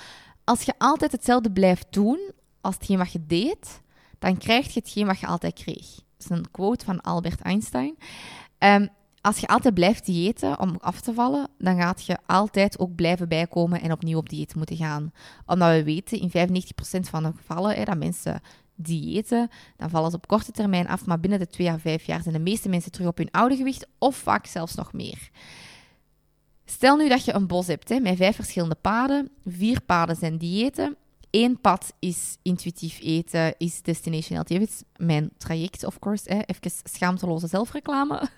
als 0.44 0.62
je 0.62 0.74
altijd 0.78 1.12
hetzelfde 1.12 1.52
blijft 1.52 1.86
doen 1.90 2.30
als 2.60 2.74
hetgeen 2.74 2.98
wat 2.98 3.12
je 3.12 3.26
deed, 3.26 3.80
dan 4.18 4.38
krijg 4.38 4.74
je 4.74 4.80
hetgeen 4.80 5.06
wat 5.06 5.20
je 5.20 5.26
altijd 5.26 5.54
kreeg. 5.54 5.86
Dat 5.94 6.30
is 6.30 6.36
een 6.38 6.50
quote 6.50 6.84
van 6.84 7.00
Albert 7.00 7.40
Einstein. 7.40 7.96
Um, 8.58 8.88
als 9.20 9.38
je 9.38 9.46
altijd 9.46 9.74
blijft 9.74 10.06
diëten 10.06 10.60
om 10.60 10.76
af 10.80 11.00
te 11.00 11.14
vallen, 11.14 11.48
dan 11.58 11.76
gaat 11.76 12.04
je 12.04 12.18
altijd 12.26 12.78
ook 12.78 12.94
blijven 12.94 13.28
bijkomen 13.28 13.80
en 13.80 13.92
opnieuw 13.92 14.18
op 14.18 14.28
dieet 14.28 14.54
moeten 14.54 14.76
gaan. 14.76 15.12
Omdat 15.46 15.70
we 15.70 15.84
weten 15.84 16.20
in 16.20 16.30
95% 16.30 17.00
van 17.00 17.22
de 17.22 17.32
gevallen 17.36 17.74
hè, 17.74 17.84
dat 17.84 17.98
mensen 17.98 18.40
diëten, 18.74 19.48
dan 19.76 19.90
vallen 19.90 20.10
ze 20.10 20.16
op 20.16 20.26
korte 20.26 20.52
termijn 20.52 20.88
af, 20.88 21.06
maar 21.06 21.20
binnen 21.20 21.38
de 21.38 21.46
2 21.46 21.70
à 21.70 21.78
5 21.78 22.04
jaar 22.04 22.22
zijn 22.22 22.34
de 22.34 22.40
meeste 22.40 22.68
mensen 22.68 22.92
terug 22.92 23.08
op 23.08 23.16
hun 23.16 23.30
oude 23.30 23.56
gewicht 23.56 23.86
of 23.98 24.16
vaak 24.16 24.46
zelfs 24.46 24.74
nog 24.74 24.92
meer. 24.92 25.30
Stel 26.72 26.96
nu 26.96 27.08
dat 27.08 27.24
je 27.24 27.32
een 27.32 27.46
bos 27.46 27.66
hebt 27.66 27.88
hè, 27.88 28.00
met 28.00 28.16
vijf 28.16 28.34
verschillende 28.34 28.76
paden. 28.80 29.30
Vier 29.46 29.80
paden 29.80 30.16
zijn 30.16 30.38
diëten. 30.38 30.96
Eén 31.30 31.60
pad 31.60 31.92
is 31.98 32.36
intuïtief 32.42 33.00
eten, 33.00 33.54
is 33.58 33.82
Destination 33.82 34.36
Habits. 34.36 34.82
Mijn 34.96 35.30
traject, 35.36 35.84
of 35.84 35.98
course. 35.98 36.32
Hè. 36.32 36.38
Even 36.38 36.70
schaamteloze 36.84 37.46
zelfreclame. 37.46 38.28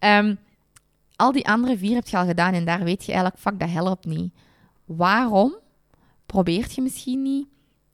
um, 0.00 0.38
al 1.16 1.32
die 1.32 1.48
andere 1.48 1.78
vier 1.78 1.94
heb 1.94 2.06
je 2.06 2.16
al 2.16 2.26
gedaan 2.26 2.54
en 2.54 2.64
daar 2.64 2.84
weet 2.84 3.04
je 3.04 3.12
eigenlijk, 3.12 3.40
fuck, 3.40 3.60
dat 3.60 3.70
helpt 3.70 4.04
niet. 4.04 4.32
Waarom 4.84 5.56
probeert 6.26 6.74
je 6.74 6.82
misschien 6.82 7.22
niet 7.22 7.46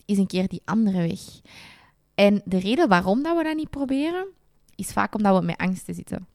eens 0.04 0.18
een 0.18 0.26
keer 0.26 0.48
die 0.48 0.62
andere 0.64 0.98
weg? 1.08 1.20
En 2.14 2.42
de 2.44 2.58
reden 2.58 2.88
waarom 2.88 3.22
dat 3.22 3.36
we 3.36 3.42
dat 3.42 3.56
niet 3.56 3.70
proberen, 3.70 4.26
is 4.74 4.92
vaak 4.92 5.14
omdat 5.14 5.38
we 5.38 5.44
met 5.44 5.56
angsten 5.56 5.94
zitten. 5.94 6.26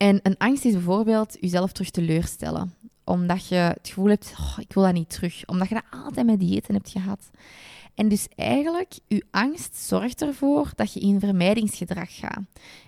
En 0.00 0.20
een 0.22 0.36
angst 0.38 0.64
is 0.64 0.72
bijvoorbeeld 0.72 1.36
jezelf 1.40 1.72
terug 1.72 1.90
teleurstellen. 1.90 2.74
Omdat 3.04 3.48
je 3.48 3.54
het 3.54 3.88
gevoel 3.88 4.08
hebt, 4.08 4.34
oh, 4.38 4.56
ik 4.58 4.72
wil 4.72 4.82
dat 4.82 4.92
niet 4.92 5.10
terug. 5.10 5.44
Omdat 5.46 5.68
je 5.68 5.74
dat 5.74 6.04
altijd 6.04 6.26
met 6.26 6.40
diëten 6.40 6.74
hebt 6.74 6.90
gehad. 6.90 7.30
En 7.94 8.08
dus 8.08 8.26
eigenlijk, 8.36 8.98
je 9.06 9.24
angst 9.30 9.76
zorgt 9.76 10.22
ervoor 10.22 10.72
dat 10.74 10.92
je 10.92 11.00
in 11.00 11.20
vermijdingsgedrag 11.20 12.16
gaat. 12.16 12.42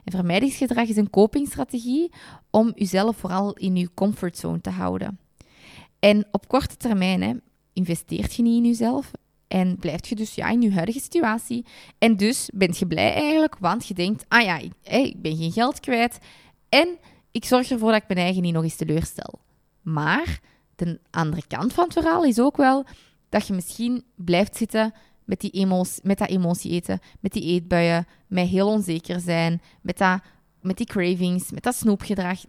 En 0.05 0.13
vermijdingsgedrag 0.13 0.89
is 0.89 0.97
een 0.97 1.11
copingstrategie 1.11 2.11
om 2.51 2.73
jezelf 2.75 3.17
vooral 3.17 3.53
in 3.53 3.77
je 3.77 3.91
comfortzone 3.95 4.61
te 4.61 4.71
houden. 4.71 5.19
En 5.99 6.27
op 6.31 6.49
korte 6.49 6.77
termijn 6.77 7.23
hè, 7.23 7.33
investeert 7.73 8.35
je 8.35 8.43
niet 8.43 8.57
in 8.57 8.67
jezelf 8.67 9.11
en 9.49 9.77
blijf 9.77 10.07
je 10.07 10.15
dus 10.15 10.35
ja, 10.35 10.49
in 10.49 10.63
je 10.63 10.73
huidige 10.73 11.01
situatie. 11.01 11.65
En 11.99 12.17
dus 12.17 12.51
ben 12.55 12.75
je 12.79 12.87
blij 12.87 13.13
eigenlijk, 13.15 13.57
want 13.59 13.87
je 13.87 13.95
denkt, 13.95 14.25
ah 14.29 14.43
ja, 14.43 14.59
ik, 14.59 14.73
ik 14.83 15.23
ben 15.23 15.37
geen 15.37 15.53
geld 15.53 15.81
kwijt 15.81 16.19
en 16.73 16.99
ik 17.31 17.45
zorg 17.45 17.71
ervoor 17.71 17.93
dat 17.93 18.03
ik 18.03 18.09
mijn 18.09 18.21
eigen 18.21 18.43
niet 18.43 18.53
nog 18.53 18.63
eens 18.63 18.77
teleurstel. 18.77 19.39
Maar 19.83 20.41
de 20.77 21.01
andere 21.11 21.43
kant 21.47 21.73
van 21.73 21.85
het 21.85 21.93
verhaal 21.93 22.25
is 22.25 22.41
ook 22.41 22.57
wel 22.57 22.85
dat 23.29 23.47
je 23.47 23.53
misschien 23.53 24.05
blijft 24.15 24.57
zitten 24.57 24.95
met, 25.25 25.41
die 25.41 25.51
emotie, 25.51 26.01
met 26.03 26.19
dat 26.19 26.29
emotie 26.29 26.71
eten, 26.71 27.01
met 27.21 27.33
die 27.33 27.43
eetbuien, 27.43 28.07
met 28.27 28.49
heel 28.49 28.69
onzeker 28.69 29.21
zijn, 29.21 29.63
met, 29.83 29.99
dat, 29.99 30.21
met 30.61 30.77
die 30.77 30.87
cravings, 30.87 31.51
met 31.51 31.63
dat 31.63 31.75
snoepgedrag. 31.75 32.41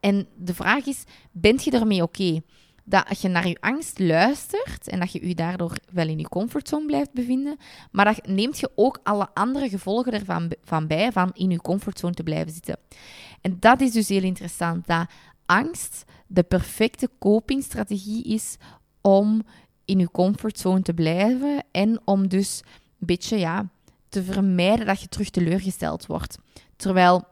En 0.00 0.26
de 0.36 0.54
vraag 0.54 0.86
is, 0.86 1.04
bent 1.32 1.64
je 1.64 1.70
ermee 1.70 2.02
oké? 2.02 2.40
Dat 2.88 3.20
je 3.20 3.28
naar 3.28 3.48
je 3.48 3.56
angst 3.60 3.98
luistert 3.98 4.88
en 4.88 4.98
dat 4.98 5.12
je 5.12 5.28
je 5.28 5.34
daardoor 5.34 5.78
wel 5.92 6.08
in 6.08 6.18
je 6.18 6.28
comfortzone 6.28 6.86
blijft 6.86 7.12
bevinden, 7.12 7.56
maar 7.90 8.04
dat 8.04 8.26
neemt 8.26 8.58
je 8.58 8.70
ook 8.74 9.00
alle 9.02 9.28
andere 9.34 9.68
gevolgen 9.68 10.12
ervan 10.12 10.52
van 10.62 10.86
bij 10.86 11.12
van 11.12 11.30
in 11.34 11.50
je 11.50 11.60
comfortzone 11.60 12.14
te 12.14 12.22
blijven 12.22 12.52
zitten. 12.52 12.76
En 13.40 13.56
dat 13.60 13.80
is 13.80 13.92
dus 13.92 14.08
heel 14.08 14.22
interessant, 14.22 14.86
dat 14.86 15.06
angst 15.46 16.04
de 16.26 16.42
perfecte 16.42 17.10
copingstrategie 17.18 18.24
is 18.24 18.56
om 19.00 19.42
in 19.84 19.98
je 19.98 20.10
comfortzone 20.10 20.82
te 20.82 20.94
blijven 20.94 21.64
en 21.70 22.00
om 22.04 22.28
dus 22.28 22.60
een 23.00 23.06
beetje 23.06 23.38
ja, 23.38 23.68
te 24.08 24.22
vermijden 24.22 24.86
dat 24.86 25.00
je 25.00 25.08
terug 25.08 25.30
teleurgesteld 25.30 26.06
wordt. 26.06 26.38
Terwijl 26.76 27.24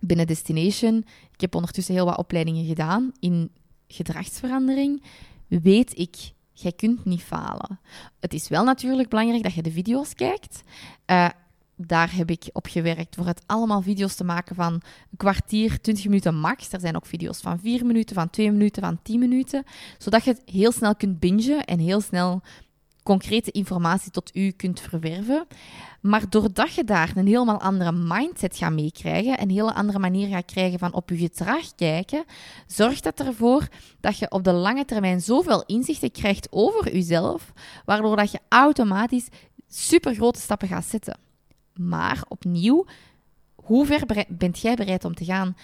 binnen 0.00 0.26
Destination, 0.26 1.04
ik 1.32 1.40
heb 1.40 1.54
ondertussen 1.54 1.94
heel 1.94 2.04
wat 2.04 2.18
opleidingen 2.18 2.66
gedaan 2.66 3.12
in 3.20 3.50
gedragsverandering, 3.88 5.02
weet 5.46 5.98
ik, 5.98 6.16
jij 6.52 6.72
kunt 6.72 7.04
niet 7.04 7.22
falen. 7.22 7.80
Het 8.20 8.34
is 8.34 8.48
wel 8.48 8.64
natuurlijk 8.64 9.08
belangrijk 9.08 9.42
dat 9.42 9.54
je 9.54 9.62
de 9.62 9.70
video's 9.70 10.14
kijkt. 10.14 10.62
Uh, 11.06 11.28
daar 11.76 12.14
heb 12.14 12.30
ik 12.30 12.50
op 12.52 12.66
gewerkt 12.66 13.14
voor 13.14 13.26
het 13.26 13.42
allemaal 13.46 13.82
video's 13.82 14.14
te 14.14 14.24
maken 14.24 14.54
van 14.54 14.72
een 14.72 15.16
kwartier, 15.16 15.80
20 15.80 16.04
minuten 16.04 16.38
max. 16.38 16.72
Er 16.72 16.80
zijn 16.80 16.96
ook 16.96 17.06
video's 17.06 17.40
van 17.40 17.58
4 17.58 17.86
minuten, 17.86 18.14
van 18.14 18.30
2 18.30 18.50
minuten, 18.50 18.82
van 18.82 19.02
10 19.02 19.18
minuten. 19.18 19.64
Zodat 19.98 20.24
je 20.24 20.30
het 20.30 20.42
heel 20.44 20.72
snel 20.72 20.96
kunt 20.96 21.18
bingen 21.18 21.64
en 21.64 21.78
heel 21.78 22.00
snel 22.00 22.42
concrete 23.08 23.50
informatie 23.50 24.10
tot 24.10 24.36
u 24.36 24.50
kunt 24.50 24.80
verwerven. 24.80 25.46
Maar 26.00 26.28
doordat 26.28 26.74
je 26.74 26.84
daar 26.84 27.12
een 27.14 27.26
helemaal 27.26 27.60
andere 27.60 27.92
mindset 27.92 28.56
gaat 28.56 28.72
meekrijgen, 28.72 29.40
een 29.40 29.50
hele 29.50 29.74
andere 29.74 29.98
manier 29.98 30.28
gaat 30.28 30.44
krijgen 30.44 30.78
van 30.78 30.92
op 30.92 31.10
je 31.10 31.16
gedrag 31.16 31.74
kijken, 31.74 32.24
zorgt 32.66 33.02
dat 33.02 33.20
ervoor 33.20 33.68
dat 34.00 34.18
je 34.18 34.30
op 34.30 34.44
de 34.44 34.52
lange 34.52 34.84
termijn 34.84 35.20
zoveel 35.20 35.62
inzichten 35.66 36.10
krijgt 36.10 36.48
over 36.50 36.92
jezelf, 36.92 37.52
waardoor 37.84 38.16
dat 38.16 38.30
je 38.30 38.40
automatisch 38.48 39.28
super 39.68 40.14
grote 40.14 40.40
stappen 40.40 40.68
gaat 40.68 40.84
zetten. 40.84 41.18
Maar 41.74 42.24
opnieuw, 42.28 42.86
hoe 43.54 43.86
ver 43.86 44.26
bent 44.28 44.58
jij 44.58 44.74
bereid 44.74 45.04
om 45.04 45.14
te 45.14 45.24
gaan? 45.24 45.56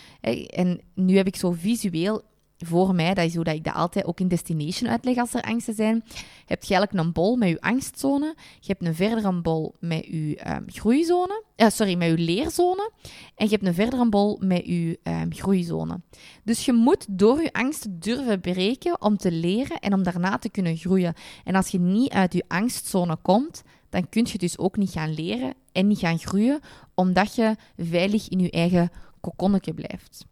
En 0.46 0.80
nu 0.94 1.16
heb 1.16 1.26
ik 1.26 1.36
zo 1.36 1.50
visueel 1.52 2.22
voor 2.66 2.94
mij, 2.94 3.14
dat 3.14 3.24
is 3.24 3.34
hoe 3.34 3.44
dat 3.44 3.54
ik 3.54 3.64
dat 3.64 3.74
altijd 3.74 4.04
ook 4.04 4.20
in 4.20 4.28
Destination 4.28 4.90
uitleg 4.90 5.16
als 5.16 5.34
er 5.34 5.42
angsten 5.42 5.74
zijn. 5.74 6.02
Je 6.06 6.44
hebt 6.46 6.70
eigenlijk 6.70 6.92
een 6.92 7.12
bol 7.12 7.36
met 7.36 7.48
je 7.48 7.60
angstzone. 7.60 8.34
Je 8.60 8.66
hebt 8.66 8.84
een 8.84 8.94
verdere 8.94 9.40
bol 9.40 9.74
met 9.80 10.06
je 10.06 10.40
um, 10.48 10.64
groeizone. 10.66 11.42
Uh, 11.56 11.68
sorry, 11.68 11.94
met 11.94 12.08
je 12.08 12.18
leerzone. 12.18 12.90
En 13.34 13.44
je 13.44 13.50
hebt 13.50 13.66
een 13.66 13.74
verdere 13.74 14.08
bol 14.08 14.38
met 14.40 14.66
je 14.66 14.98
um, 15.02 15.34
groeizone. 15.34 16.00
Dus 16.44 16.64
je 16.64 16.72
moet 16.72 17.06
door 17.10 17.42
je 17.42 17.52
angsten 17.52 17.98
durven 17.98 18.40
breken 18.40 19.02
om 19.02 19.16
te 19.16 19.32
leren 19.32 19.78
en 19.78 19.94
om 19.94 20.02
daarna 20.02 20.38
te 20.38 20.50
kunnen 20.50 20.76
groeien. 20.76 21.14
En 21.44 21.54
als 21.54 21.68
je 21.68 21.80
niet 21.80 22.12
uit 22.12 22.32
je 22.32 22.44
angstzone 22.48 23.16
komt, 23.22 23.62
dan 23.88 24.08
kun 24.08 24.26
je 24.32 24.38
dus 24.38 24.58
ook 24.58 24.76
niet 24.76 24.90
gaan 24.90 25.14
leren 25.14 25.54
en 25.72 25.86
niet 25.86 25.98
gaan 25.98 26.18
groeien, 26.18 26.60
omdat 26.94 27.34
je 27.34 27.56
veilig 27.76 28.28
in 28.28 28.38
je 28.38 28.50
eigen 28.50 28.90
kokonnetje 29.20 29.74
blijft. 29.74 30.26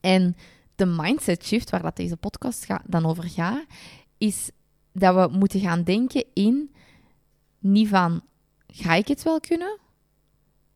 En 0.00 0.36
de 0.74 0.86
mindset 0.86 1.44
shift, 1.44 1.70
waar 1.70 1.82
dat 1.82 1.96
deze 1.96 2.16
podcast 2.16 2.66
dan 2.86 3.06
over 3.06 3.24
gaat, 3.24 3.64
is 4.18 4.50
dat 4.92 5.14
we 5.14 5.36
moeten 5.36 5.60
gaan 5.60 5.82
denken 5.82 6.24
in 6.32 6.74
niet 7.58 7.88
van, 7.88 8.22
ga 8.66 8.94
ik 8.94 9.08
het 9.08 9.22
wel 9.22 9.40
kunnen? 9.40 9.78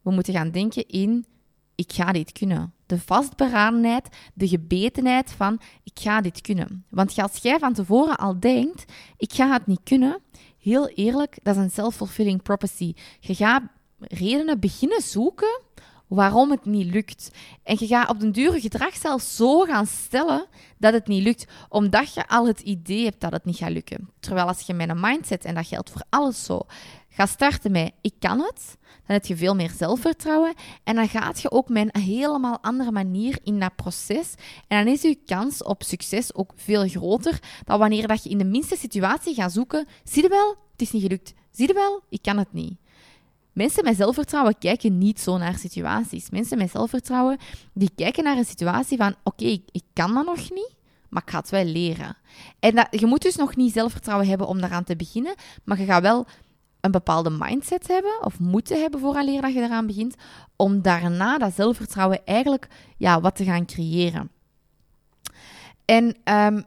We 0.02 0.10
moeten 0.10 0.34
gaan 0.34 0.50
denken 0.50 0.88
in, 0.88 1.26
ik 1.74 1.92
ga 1.92 2.12
dit 2.12 2.32
kunnen. 2.32 2.72
De 2.86 2.98
vastberadenheid, 3.00 4.08
de 4.34 4.48
gebetenheid 4.48 5.30
van, 5.30 5.60
ik 5.82 6.00
ga 6.00 6.20
dit 6.20 6.40
kunnen. 6.40 6.84
Want 6.90 7.18
als 7.18 7.36
jij 7.36 7.58
van 7.58 7.72
tevoren 7.72 8.16
al 8.16 8.40
denkt, 8.40 8.92
ik 9.16 9.32
ga 9.32 9.52
het 9.52 9.66
niet 9.66 9.80
kunnen, 9.84 10.20
heel 10.58 10.88
eerlijk, 10.88 11.38
dat 11.42 11.56
is 11.56 11.62
een 11.62 11.70
self-fulfilling 11.70 12.42
prophecy. 12.42 12.94
Je 13.20 13.34
gaat 13.34 13.62
redenen 13.98 14.60
beginnen 14.60 15.02
zoeken 15.02 15.60
waarom 16.08 16.50
het 16.50 16.64
niet 16.64 16.92
lukt. 16.92 17.30
En 17.62 17.76
je 17.78 17.86
gaat 17.86 18.10
op 18.10 18.20
den 18.20 18.32
dure 18.32 18.60
gedrag 18.60 18.96
zelfs 18.96 19.36
zo 19.36 19.60
gaan 19.60 19.86
stellen 19.86 20.46
dat 20.78 20.92
het 20.92 21.06
niet 21.06 21.22
lukt, 21.22 21.46
omdat 21.68 22.14
je 22.14 22.28
al 22.28 22.46
het 22.46 22.60
idee 22.60 23.04
hebt 23.04 23.20
dat 23.20 23.32
het 23.32 23.44
niet 23.44 23.56
gaat 23.56 23.70
lukken. 23.70 24.10
Terwijl 24.20 24.46
als 24.46 24.60
je 24.60 24.74
met 24.74 24.88
een 24.88 25.00
mindset, 25.00 25.44
en 25.44 25.54
dat 25.54 25.66
geldt 25.66 25.90
voor 25.90 26.02
alles 26.08 26.44
zo, 26.44 26.60
gaat 27.08 27.28
starten 27.28 27.72
met 27.72 27.92
ik 28.00 28.12
kan 28.18 28.38
het, 28.40 28.76
dan 28.80 29.16
heb 29.16 29.26
je 29.26 29.36
veel 29.36 29.54
meer 29.54 29.70
zelfvertrouwen 29.76 30.54
en 30.84 30.94
dan 30.94 31.08
gaat 31.08 31.40
je 31.40 31.50
ook 31.50 31.68
met 31.68 31.88
een 31.92 32.00
helemaal 32.00 32.58
andere 32.60 32.90
manier 32.90 33.38
in 33.42 33.60
dat 33.60 33.76
proces. 33.76 34.34
En 34.68 34.84
dan 34.84 34.94
is 34.94 35.02
je 35.02 35.18
kans 35.26 35.62
op 35.62 35.82
succes 35.82 36.34
ook 36.34 36.52
veel 36.56 36.88
groter 36.88 37.38
dan 37.64 37.78
wanneer 37.78 38.06
dat 38.06 38.22
je 38.22 38.30
in 38.30 38.38
de 38.38 38.44
minste 38.44 38.76
situatie 38.76 39.34
gaat 39.34 39.52
zoeken. 39.52 39.86
Zie 40.04 40.22
je 40.22 40.28
wel, 40.28 40.56
het 40.72 40.80
is 40.80 40.90
niet 40.90 41.02
gelukt. 41.02 41.34
Zie 41.50 41.66
je 41.66 41.74
wel, 41.74 42.00
ik 42.08 42.22
kan 42.22 42.38
het 42.38 42.52
niet. 42.52 42.78
Mensen 43.58 43.84
met 43.84 43.96
zelfvertrouwen 43.96 44.58
kijken 44.58 44.98
niet 44.98 45.20
zo 45.20 45.38
naar 45.38 45.54
situaties. 45.54 46.30
Mensen 46.30 46.58
met 46.58 46.70
zelfvertrouwen, 46.70 47.38
die 47.72 47.90
kijken 47.96 48.24
naar 48.24 48.36
een 48.36 48.44
situatie 48.44 48.96
van, 48.96 49.14
oké, 49.22 49.44
ik, 49.44 49.62
ik, 49.70 49.82
kan 49.92 50.14
dat 50.14 50.24
nog 50.24 50.36
niet, 50.36 50.74
maar 51.08 51.22
ik 51.22 51.30
ga 51.30 51.38
het 51.38 51.50
wel 51.50 51.64
leren. 51.64 52.16
En 52.60 52.74
dat, 52.74 52.86
je 52.90 53.06
moet 53.06 53.22
dus 53.22 53.36
nog 53.36 53.56
niet 53.56 53.72
zelfvertrouwen 53.72 54.28
hebben 54.28 54.46
om 54.46 54.60
daaraan 54.60 54.84
te 54.84 54.96
beginnen, 54.96 55.34
maar 55.64 55.78
je 55.78 55.84
gaat 55.84 56.02
wel 56.02 56.26
een 56.80 56.90
bepaalde 56.90 57.30
mindset 57.30 57.88
hebben, 57.88 58.24
of 58.24 58.38
moeten 58.38 58.80
hebben 58.80 59.00
vooraleer 59.00 59.42
dat 59.42 59.52
je 59.52 59.60
eraan 59.60 59.86
begint, 59.86 60.14
om 60.56 60.82
daarna 60.82 61.38
dat 61.38 61.54
zelfvertrouwen 61.54 62.24
eigenlijk 62.24 62.68
ja, 62.96 63.20
wat 63.20 63.36
te 63.36 63.44
gaan 63.44 63.66
creëren. 63.66 64.30
En 65.84 66.16
um, 66.24 66.64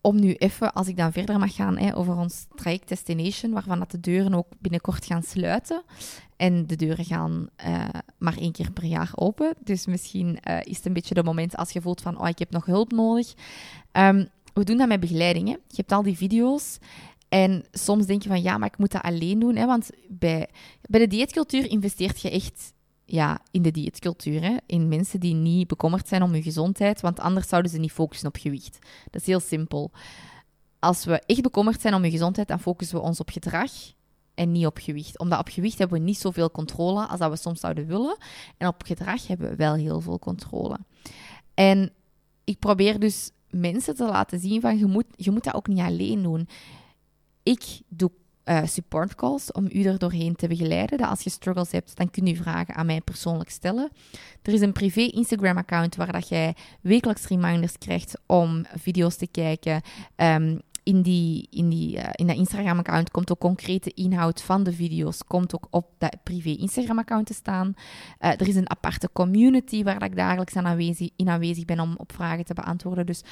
om 0.00 0.20
nu 0.20 0.34
even, 0.34 0.72
als 0.72 0.88
ik 0.88 0.96
dan 0.96 1.12
verder 1.12 1.38
mag 1.38 1.54
gaan 1.54 1.78
hè, 1.78 1.96
over 1.96 2.16
ons 2.16 2.46
traject 2.54 2.88
Destination, 2.88 3.52
waarvan 3.52 3.78
dat 3.78 3.90
de 3.90 4.00
deuren 4.00 4.34
ook 4.34 4.46
binnenkort 4.58 5.06
gaan 5.06 5.22
sluiten. 5.22 5.82
En 6.36 6.66
de 6.66 6.76
deuren 6.76 7.04
gaan 7.04 7.48
uh, 7.66 7.84
maar 8.18 8.36
één 8.36 8.52
keer 8.52 8.72
per 8.72 8.84
jaar 8.84 9.10
open. 9.14 9.54
Dus 9.64 9.86
misschien 9.86 10.38
uh, 10.48 10.58
is 10.62 10.76
het 10.76 10.86
een 10.86 10.92
beetje 10.92 11.14
de 11.14 11.22
moment 11.22 11.56
als 11.56 11.70
je 11.70 11.80
voelt 11.80 12.00
van, 12.00 12.20
oh, 12.20 12.28
ik 12.28 12.38
heb 12.38 12.50
nog 12.50 12.64
hulp 12.64 12.92
nodig. 12.92 13.34
Um, 13.92 14.28
we 14.54 14.64
doen 14.64 14.76
dat 14.76 14.88
met 14.88 15.00
begeleidingen. 15.00 15.58
Je 15.66 15.76
hebt 15.76 15.92
al 15.92 16.02
die 16.02 16.16
video's. 16.16 16.78
En 17.28 17.64
soms 17.72 18.06
denk 18.06 18.22
je 18.22 18.28
van, 18.28 18.42
ja, 18.42 18.58
maar 18.58 18.68
ik 18.68 18.78
moet 18.78 18.92
dat 18.92 19.02
alleen 19.02 19.38
doen. 19.38 19.56
Hè, 19.56 19.66
want 19.66 19.90
bij, 20.08 20.48
bij 20.82 21.00
de 21.00 21.06
dieetcultuur 21.06 21.70
investeert 21.70 22.20
je 22.20 22.30
echt 22.30 22.72
ja, 23.12 23.40
in 23.50 23.62
de 23.62 23.70
dieetcultuur. 23.70 24.42
Hè? 24.42 24.56
In 24.66 24.88
mensen 24.88 25.20
die 25.20 25.34
niet 25.34 25.66
bekommerd 25.66 26.08
zijn 26.08 26.22
om 26.22 26.32
hun 26.32 26.42
gezondheid, 26.42 27.00
want 27.00 27.20
anders 27.20 27.48
zouden 27.48 27.70
ze 27.70 27.78
niet 27.78 27.92
focussen 27.92 28.28
op 28.28 28.36
gewicht. 28.36 28.78
Dat 29.10 29.20
is 29.20 29.26
heel 29.26 29.40
simpel. 29.40 29.90
Als 30.78 31.04
we 31.04 31.20
echt 31.26 31.42
bekommerd 31.42 31.80
zijn 31.80 31.94
om 31.94 32.04
je 32.04 32.10
gezondheid, 32.10 32.48
dan 32.48 32.60
focussen 32.60 32.96
we 32.96 33.02
ons 33.02 33.20
op 33.20 33.30
gedrag 33.30 33.70
en 34.34 34.52
niet 34.52 34.66
op 34.66 34.78
gewicht. 34.78 35.18
Omdat 35.18 35.38
op 35.38 35.48
gewicht 35.48 35.78
hebben 35.78 35.98
we 35.98 36.04
niet 36.04 36.18
zoveel 36.18 36.50
controle 36.50 37.06
als 37.06 37.18
dat 37.18 37.30
we 37.30 37.36
soms 37.36 37.60
zouden 37.60 37.86
willen. 37.86 38.16
En 38.56 38.68
op 38.68 38.82
gedrag 38.82 39.26
hebben 39.26 39.50
we 39.50 39.56
wel 39.56 39.74
heel 39.74 40.00
veel 40.00 40.18
controle. 40.18 40.78
En 41.54 41.92
ik 42.44 42.58
probeer 42.58 43.00
dus 43.00 43.30
mensen 43.50 43.94
te 43.94 44.04
laten 44.04 44.40
zien 44.40 44.60
van 44.60 44.78
je 44.78 44.86
moet, 44.86 45.06
je 45.16 45.30
moet 45.30 45.44
dat 45.44 45.54
ook 45.54 45.66
niet 45.66 45.78
alleen 45.78 46.22
doen. 46.22 46.48
Ik 47.42 47.80
doe 47.88 48.10
uh, 48.50 48.60
support 48.64 49.14
calls 49.14 49.52
om 49.52 49.68
u 49.72 49.82
er 49.82 49.98
doorheen 49.98 50.36
te 50.36 50.48
begeleiden. 50.48 50.98
Dat 50.98 51.08
als 51.08 51.22
je 51.22 51.30
struggles 51.30 51.70
hebt, 51.70 51.96
dan 51.96 52.10
kun 52.10 52.26
je 52.26 52.36
vragen 52.36 52.74
aan 52.74 52.86
mij 52.86 53.00
persoonlijk 53.00 53.50
stellen. 53.50 53.90
Er 54.42 54.52
is 54.52 54.60
een 54.60 54.72
privé 54.72 55.00
Instagram-account 55.00 55.96
waar 55.96 56.12
dat 56.12 56.28
jij 56.28 56.54
wekelijks 56.80 57.26
reminders 57.26 57.78
krijgt 57.78 58.20
om 58.26 58.66
video's 58.76 59.16
te 59.16 59.26
kijken. 59.26 59.82
Um, 60.16 60.60
in, 60.82 61.02
die, 61.02 61.46
in, 61.50 61.68
die, 61.68 61.96
uh, 61.96 62.08
in 62.12 62.26
dat 62.26 62.36
Instagram-account 62.36 63.10
komt 63.10 63.30
ook 63.30 63.38
concrete 63.38 63.90
inhoud 63.94 64.42
van 64.42 64.62
de 64.62 64.72
video's, 64.72 65.24
komt 65.24 65.54
ook 65.54 65.66
op 65.70 65.86
dat 65.98 66.16
privé 66.22 66.48
Instagram-account 66.48 67.26
te 67.26 67.34
staan. 67.34 67.74
Uh, 68.20 68.30
er 68.30 68.48
is 68.48 68.56
een 68.56 68.70
aparte 68.70 69.10
community 69.12 69.82
waar 69.82 70.04
ik 70.04 70.16
dagelijks 70.16 70.56
aan 70.56 70.66
aanwezig, 70.66 71.10
in 71.16 71.28
aanwezig 71.28 71.64
ben 71.64 71.80
om 71.80 71.94
op 71.96 72.12
vragen 72.12 72.44
te 72.44 72.54
beantwoorden. 72.54 73.06
Dus 73.06 73.22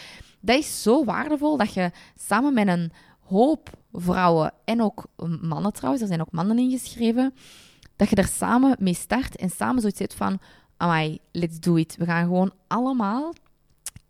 dat 0.40 0.58
is 0.58 0.82
zo 0.82 1.04
waardevol 1.04 1.56
dat 1.56 1.74
je 1.74 1.90
samen 2.16 2.54
met 2.54 2.68
een 2.68 2.92
hoop 3.28 3.70
vrouwen 4.00 4.52
en 4.64 4.82
ook 4.82 5.04
mannen 5.40 5.72
trouwens, 5.72 6.02
er 6.02 6.08
zijn 6.08 6.20
ook 6.20 6.32
mannen 6.32 6.58
ingeschreven, 6.58 7.34
dat 7.96 8.10
je 8.10 8.16
er 8.16 8.26
samen 8.26 8.76
mee 8.78 8.94
start 8.94 9.36
en 9.36 9.50
samen 9.50 9.80
zoiets 9.80 9.98
zit 9.98 10.14
van, 10.14 10.38
amai, 10.76 11.18
let's 11.32 11.60
do 11.60 11.74
it. 11.74 11.96
We 11.96 12.04
gaan 12.04 12.24
gewoon 12.24 12.52
allemaal 12.66 13.32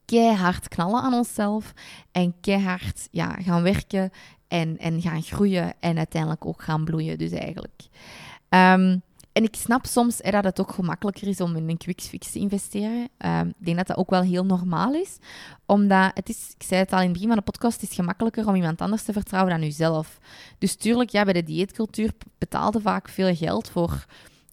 keihard 0.05 0.69
knallen 0.69 1.03
aan 1.03 1.15
onszelf 1.15 1.73
en 2.13 2.35
keihard 2.41 3.09
ja, 3.11 3.33
gaan 3.33 3.63
werken 3.63 4.11
en, 4.49 4.79
en 4.79 5.01
gaan 5.01 5.23
groeien 5.23 5.73
en 5.81 5.97
uiteindelijk 5.97 6.47
ook 6.47 6.63
gaan 6.63 6.85
bloeien 6.85 7.19
dus 7.19 7.31
eigenlijk. 7.31 7.83
Ehm, 8.49 8.99
en 9.39 9.45
ik 9.45 9.57
snap 9.57 9.87
soms 9.87 10.17
dat 10.17 10.45
het 10.45 10.61
ook 10.61 10.73
gemakkelijker 10.73 11.29
is 11.29 11.41
om 11.41 11.57
in 11.57 11.69
een 11.69 11.77
quick 11.77 12.01
fix 12.01 12.31
te 12.31 12.39
investeren. 12.39 13.09
Ehm, 13.19 13.49
ik 13.49 13.65
denk 13.65 13.77
dat 13.77 13.87
dat 13.87 13.97
ook 13.97 14.11
wel 14.11 14.23
heel 14.23 14.45
normaal 14.45 14.95
is. 14.95 15.19
Omdat 15.67 16.11
het 16.15 16.29
is, 16.29 16.55
ik 16.59 16.67
zei 16.67 16.81
het 16.81 16.93
al 16.93 16.99
in 16.99 17.05
het 17.05 17.13
begin 17.13 17.29
van 17.29 17.37
de 17.37 17.43
podcast, 17.43 17.83
is 17.83 17.95
gemakkelijker 17.95 18.47
om 18.49 18.55
iemand 18.55 18.81
anders 18.81 19.03
te 19.03 19.13
vertrouwen 19.13 19.53
dan 19.53 19.63
jezelf. 19.63 20.19
Dus 20.59 20.77
tuurlijk, 20.77 21.11
ja, 21.11 21.25
bij 21.25 21.33
de 21.33 21.43
dieetcultuur 21.43 22.11
betaalde 22.39 22.81
vaak 22.81 23.09
veel 23.09 23.35
geld 23.35 23.69
voor 23.69 24.07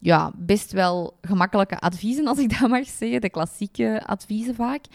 ja, 0.06 0.32
best 0.36 0.72
wel 0.72 1.18
gemakkelijke 1.22 1.80
adviezen, 1.80 2.28
als 2.28 2.38
ik 2.38 2.60
dat 2.60 2.70
mag 2.70 2.88
zeggen. 2.88 3.22
De 3.22 3.30
klassieke 3.30 4.04
adviezen 4.06 4.56
vaak. 4.56 4.86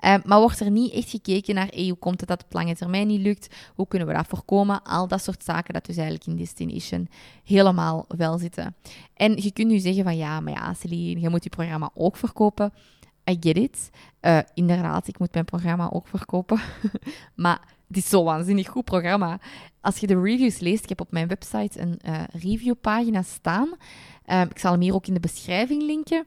Uh, 0.00 0.14
maar 0.24 0.38
wordt 0.38 0.60
er 0.60 0.70
niet 0.70 0.92
echt 0.92 1.10
gekeken 1.10 1.54
naar 1.54 1.70
hoe 1.74 1.94
komt 1.94 2.20
het 2.20 2.28
dat 2.28 2.38
het 2.38 2.46
op 2.46 2.52
lange 2.52 2.74
termijn 2.74 3.06
niet 3.06 3.20
lukt? 3.20 3.54
Hoe 3.74 3.88
kunnen 3.88 4.08
we 4.08 4.14
dat 4.14 4.26
voorkomen? 4.26 4.82
Al 4.82 5.08
dat 5.08 5.22
soort 5.22 5.44
zaken 5.44 5.74
dat 5.74 5.86
dus 5.86 5.96
eigenlijk 5.96 6.26
in 6.26 6.36
Destination 6.36 7.08
helemaal 7.44 8.04
wel 8.08 8.38
zitten. 8.38 8.74
En 9.14 9.42
je 9.42 9.52
kunt 9.52 9.68
nu 9.68 9.78
zeggen 9.78 10.04
van 10.04 10.16
ja, 10.16 10.40
maar 10.40 10.52
ja, 10.52 10.74
Celine, 10.74 11.20
je 11.20 11.28
moet 11.28 11.44
je 11.44 11.50
programma 11.50 11.90
ook 11.94 12.16
verkopen. 12.16 12.72
I 13.30 13.36
get 13.40 13.56
it. 13.56 13.90
Uh, 14.20 14.38
inderdaad, 14.54 15.08
ik 15.08 15.18
moet 15.18 15.32
mijn 15.32 15.44
programma 15.44 15.90
ook 15.92 16.06
verkopen. 16.06 16.60
maar 17.34 17.60
het 17.88 17.96
is 17.96 18.08
zo'n 18.08 18.24
waanzinnig 18.24 18.68
goed 18.68 18.84
programma. 18.84 19.40
Als 19.80 19.98
je 19.98 20.06
de 20.06 20.20
reviews 20.20 20.58
leest, 20.58 20.82
ik 20.82 20.88
heb 20.88 21.00
op 21.00 21.12
mijn 21.12 21.28
website 21.28 21.80
een 21.80 22.00
uh, 22.06 22.22
reviewpagina 22.32 23.22
staan. 23.22 23.68
Ehm, 24.24 24.46
ik 24.50 24.58
zal 24.58 24.72
hem 24.72 24.80
hier 24.80 24.94
ook 24.94 25.06
in 25.06 25.14
de 25.14 25.20
beschrijving 25.20 25.82
linken. 25.82 26.26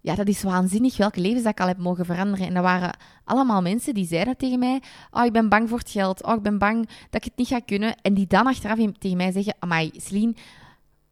Ja, 0.00 0.14
dat 0.14 0.28
is 0.28 0.42
waanzinnig 0.42 0.96
welke 0.96 1.20
levens 1.20 1.42
dat 1.42 1.52
ik 1.52 1.60
al 1.60 1.66
heb 1.66 1.78
mogen 1.78 2.04
veranderen. 2.04 2.46
En 2.46 2.54
dat 2.54 2.62
waren 2.62 2.96
allemaal 3.24 3.62
mensen 3.62 3.94
die 3.94 4.06
zeiden 4.06 4.36
tegen 4.36 4.58
mij: 4.58 4.82
Oh, 5.10 5.24
ik 5.24 5.32
ben 5.32 5.48
bang 5.48 5.68
voor 5.68 5.78
het 5.78 5.90
geld. 5.90 6.22
Oh, 6.22 6.34
ik 6.34 6.42
ben 6.42 6.58
bang 6.58 6.86
dat 6.86 7.14
ik 7.20 7.24
het 7.24 7.36
niet 7.36 7.48
ga 7.48 7.60
kunnen. 7.60 7.94
En 8.02 8.14
die 8.14 8.26
dan 8.26 8.46
achteraf 8.46 8.78
tegen 8.98 9.16
mij 9.16 9.32
zeggen: 9.32 9.54
Amai, 9.58 9.90
Celine, 9.96 10.34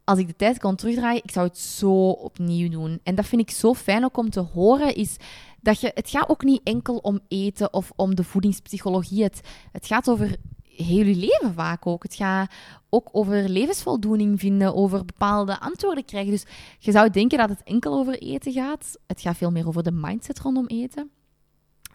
als 0.03 0.19
ik 0.19 0.27
de 0.27 0.35
tijd 0.35 0.59
kon 0.59 0.75
terugdraaien, 0.75 1.23
ik 1.23 1.31
zou 1.31 1.47
het 1.47 1.57
zo 1.57 2.09
opnieuw 2.09 2.69
doen. 2.69 2.99
En 3.03 3.15
dat 3.15 3.25
vind 3.25 3.41
ik 3.41 3.51
zo 3.51 3.73
fijn 3.73 4.03
ook 4.03 4.17
om 4.17 4.29
te 4.29 4.39
horen, 4.39 4.95
is 4.95 5.15
dat 5.61 5.79
je... 5.79 5.91
Het 5.93 6.09
gaat 6.09 6.29
ook 6.29 6.43
niet 6.43 6.61
enkel 6.63 6.97
om 6.97 7.19
eten 7.27 7.73
of 7.73 7.91
om 7.95 8.15
de 8.15 8.23
voedingspsychologie. 8.23 9.23
Het, 9.23 9.41
het 9.71 9.85
gaat 9.85 10.09
over 10.09 10.35
heel 10.63 11.05
je 11.05 11.15
leven 11.15 11.53
vaak 11.53 11.87
ook. 11.87 12.03
Het 12.03 12.15
gaat 12.15 12.51
ook 12.89 13.09
over 13.11 13.49
levensvoldoening 13.49 14.39
vinden, 14.39 14.75
over 14.75 15.05
bepaalde 15.05 15.59
antwoorden 15.59 16.05
krijgen. 16.05 16.31
Dus 16.31 16.45
je 16.79 16.91
zou 16.91 17.09
denken 17.09 17.37
dat 17.37 17.49
het 17.49 17.63
enkel 17.63 17.93
over 17.93 18.21
eten 18.21 18.51
gaat. 18.51 18.97
Het 19.07 19.21
gaat 19.21 19.37
veel 19.37 19.51
meer 19.51 19.67
over 19.67 19.83
de 19.83 19.91
mindset 19.91 20.39
rondom 20.39 20.67
eten. 20.67 21.11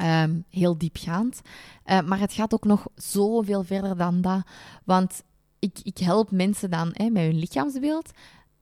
Um, 0.02 0.44
heel 0.50 0.78
diepgaand. 0.78 1.40
Uh, 1.86 2.00
maar 2.00 2.20
het 2.20 2.32
gaat 2.32 2.54
ook 2.54 2.64
nog 2.64 2.86
zoveel 2.94 3.62
verder 3.64 3.96
dan 3.96 4.20
dat. 4.20 4.42
Want 4.84 5.22
ik, 5.58 5.78
ik 5.82 5.98
help 5.98 6.30
mensen 6.30 6.70
dan 6.70 6.90
hè, 6.92 7.10
met 7.10 7.22
hun 7.22 7.38
lichaamsbeeld. 7.38 8.10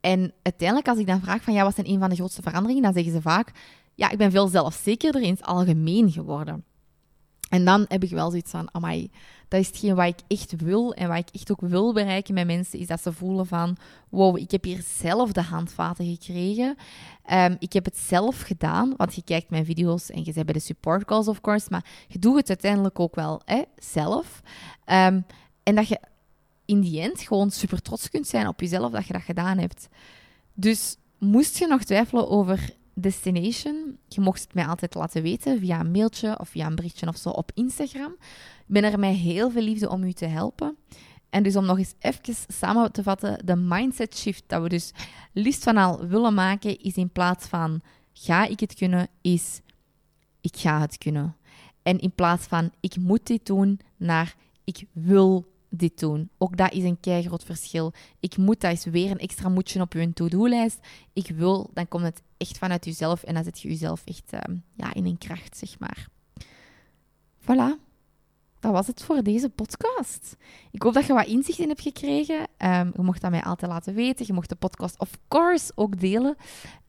En 0.00 0.32
uiteindelijk, 0.42 0.88
als 0.88 0.98
ik 0.98 1.06
dan 1.06 1.20
vraag 1.20 1.42
van 1.42 1.54
ja, 1.54 1.62
wat 1.62 1.74
zijn 1.74 1.88
een 1.88 1.98
van 1.98 2.08
de 2.08 2.16
grootste 2.16 2.42
veranderingen, 2.42 2.82
dan 2.82 2.92
zeggen 2.92 3.12
ze 3.12 3.20
vaak, 3.20 3.52
ja, 3.94 4.10
ik 4.10 4.18
ben 4.18 4.30
veel 4.30 4.48
zelfzekerder 4.48 5.22
in 5.22 5.32
het 5.32 5.42
algemeen 5.42 6.10
geworden. 6.10 6.64
En 7.48 7.64
dan 7.64 7.84
heb 7.88 8.02
ik 8.02 8.10
wel 8.10 8.30
zoiets 8.30 8.50
van, 8.50 8.68
amai, 8.72 9.10
dat 9.48 9.60
is 9.60 9.66
hetgeen 9.66 9.94
wat 9.94 10.06
ik 10.06 10.18
echt 10.26 10.56
wil 10.56 10.94
en 10.94 11.08
wat 11.08 11.18
ik 11.18 11.28
echt 11.32 11.50
ook 11.50 11.60
wil 11.60 11.92
bereiken 11.92 12.34
met 12.34 12.46
mensen, 12.46 12.78
is 12.78 12.86
dat 12.86 13.02
ze 13.02 13.12
voelen 13.12 13.46
van, 13.46 13.76
wow, 14.08 14.36
ik 14.36 14.50
heb 14.50 14.64
hier 14.64 14.84
zelf 14.98 15.32
de 15.32 15.42
handvaten 15.42 16.06
gekregen. 16.06 16.76
Um, 17.32 17.56
ik 17.58 17.72
heb 17.72 17.84
het 17.84 17.98
zelf 17.98 18.40
gedaan, 18.40 18.94
want 18.96 19.14
je 19.14 19.22
kijkt 19.22 19.50
mijn 19.50 19.64
video's 19.64 20.10
en 20.10 20.24
je 20.24 20.32
bent 20.32 20.44
bij 20.44 20.54
de 20.54 20.60
support 20.60 21.04
calls, 21.04 21.28
of 21.28 21.40
course, 21.40 21.66
maar 21.70 21.84
je 22.08 22.18
doet 22.18 22.36
het 22.36 22.48
uiteindelijk 22.48 23.00
ook 23.00 23.14
wel 23.14 23.40
hè, 23.44 23.62
zelf. 23.76 24.40
Um, 24.86 25.26
en 25.62 25.74
dat 25.74 25.88
je 25.88 26.00
in 26.66 26.80
die 26.80 27.00
end 27.00 27.20
gewoon 27.20 27.50
super 27.50 27.82
trots 27.82 28.10
kunt 28.10 28.26
zijn 28.26 28.48
op 28.48 28.60
jezelf 28.60 28.92
dat 28.92 29.06
je 29.06 29.12
dat 29.12 29.22
gedaan 29.22 29.58
hebt. 29.58 29.88
Dus 30.54 30.96
moest 31.18 31.58
je 31.58 31.66
nog 31.66 31.84
twijfelen 31.84 32.28
over 32.28 32.70
destination, 32.94 33.98
je 34.08 34.20
mocht 34.20 34.40
het 34.42 34.54
mij 34.54 34.66
altijd 34.66 34.94
laten 34.94 35.22
weten 35.22 35.58
via 35.58 35.80
een 35.80 35.90
mailtje 35.90 36.38
of 36.38 36.48
via 36.48 36.66
een 36.66 36.74
berichtje 36.74 37.08
of 37.08 37.16
zo 37.16 37.28
op 37.28 37.50
Instagram. 37.54 38.12
Ik 38.58 38.64
ben 38.66 38.84
er 38.84 38.98
met 38.98 39.14
heel 39.14 39.50
veel 39.50 39.62
liefde 39.62 39.88
om 39.88 40.02
u 40.02 40.12
te 40.12 40.26
helpen. 40.26 40.76
En 41.30 41.42
dus 41.42 41.56
om 41.56 41.64
nog 41.64 41.78
eens 41.78 41.94
even 41.98 42.34
samen 42.48 42.92
te 42.92 43.02
vatten, 43.02 43.46
de 43.46 43.56
mindset 43.56 44.16
shift 44.16 44.42
dat 44.46 44.62
we 44.62 44.68
dus 44.68 44.92
liefst 45.32 45.62
van 45.62 45.76
al 45.76 46.06
willen 46.06 46.34
maken, 46.34 46.80
is 46.80 46.94
in 46.94 47.10
plaats 47.10 47.46
van 47.46 47.80
ga 48.12 48.46
ik 48.46 48.60
het 48.60 48.74
kunnen, 48.74 49.08
is 49.20 49.60
ik 50.40 50.56
ga 50.56 50.80
het 50.80 50.98
kunnen. 50.98 51.36
En 51.82 51.98
in 51.98 52.12
plaats 52.14 52.46
van 52.46 52.72
ik 52.80 52.96
moet 52.96 53.26
dit 53.26 53.46
doen, 53.46 53.80
naar 53.96 54.34
ik 54.64 54.84
wil 54.92 55.46
dit 55.76 55.98
doen. 55.98 56.30
Ook 56.38 56.56
dat 56.56 56.72
is 56.72 56.82
een 56.82 56.98
groot 57.22 57.44
verschil. 57.44 57.92
Ik 58.20 58.36
moet, 58.36 58.60
dat 58.60 58.72
is 58.72 58.84
weer 58.84 59.10
een 59.10 59.18
extra 59.18 59.48
moetje 59.48 59.80
op 59.80 59.92
je 59.92 60.12
to-do-lijst. 60.12 60.78
Ik 61.12 61.28
wil, 61.28 61.70
dan 61.74 61.88
komt 61.88 62.04
het 62.04 62.22
echt 62.36 62.58
vanuit 62.58 62.84
jezelf 62.84 63.22
en 63.22 63.34
dan 63.34 63.44
zet 63.44 63.60
je 63.60 63.68
jezelf 63.68 64.02
echt 64.04 64.32
uh, 64.32 64.40
ja, 64.74 64.94
in 64.94 65.06
een 65.06 65.18
kracht, 65.18 65.56
zeg 65.56 65.78
maar. 65.78 66.08
Voilà. 67.40 67.84
Dat 68.60 68.72
was 68.72 68.86
het 68.86 69.02
voor 69.02 69.22
deze 69.22 69.48
podcast. 69.48 70.36
Ik 70.70 70.82
hoop 70.82 70.94
dat 70.94 71.06
je 71.06 71.12
wat 71.12 71.26
inzicht 71.26 71.58
in 71.58 71.68
hebt 71.68 71.80
gekregen. 71.80 72.40
Um, 72.58 72.92
je 72.94 73.02
mocht 73.02 73.20
dat 73.20 73.30
mij 73.30 73.42
altijd 73.42 73.70
laten 73.70 73.94
weten. 73.94 74.26
Je 74.26 74.32
mocht 74.32 74.48
de 74.48 74.54
podcast, 74.54 74.98
of 74.98 75.10
course, 75.28 75.72
ook 75.74 76.00
delen. 76.00 76.36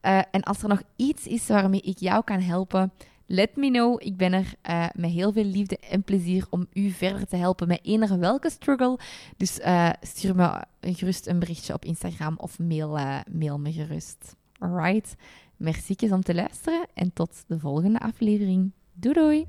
Uh, 0.02 0.18
en 0.30 0.42
als 0.42 0.62
er 0.62 0.68
nog 0.68 0.82
iets 0.96 1.26
is 1.26 1.46
waarmee 1.46 1.80
ik 1.80 1.98
jou 1.98 2.24
kan 2.24 2.40
helpen, 2.40 2.92
Let 3.30 3.56
me 3.56 3.70
know. 3.70 3.96
Ik 3.98 4.16
ben 4.16 4.32
er 4.32 4.54
uh, 4.70 4.86
met 4.94 5.10
heel 5.10 5.32
veel 5.32 5.44
liefde 5.44 5.78
en 5.78 6.02
plezier 6.02 6.46
om 6.50 6.66
u 6.72 6.90
verder 6.90 7.26
te 7.26 7.36
helpen 7.36 7.68
met 7.68 7.80
eender 7.82 8.18
welke 8.18 8.50
struggle. 8.50 8.98
Dus 9.36 9.58
uh, 9.58 9.90
stuur 10.00 10.34
me 10.34 10.64
gerust 10.80 11.26
een 11.26 11.38
berichtje 11.38 11.74
op 11.74 11.84
Instagram 11.84 12.34
of 12.36 12.58
mail, 12.58 12.98
uh, 12.98 13.18
mail 13.32 13.58
me 13.58 13.72
gerust. 13.72 14.36
Alright. 14.58 15.14
Merci 15.56 15.96
om 16.00 16.22
te 16.22 16.34
luisteren 16.34 16.86
en 16.94 17.12
tot 17.12 17.44
de 17.46 17.58
volgende 17.58 17.98
aflevering. 17.98 18.72
Doei 18.92 19.14
doei! 19.14 19.46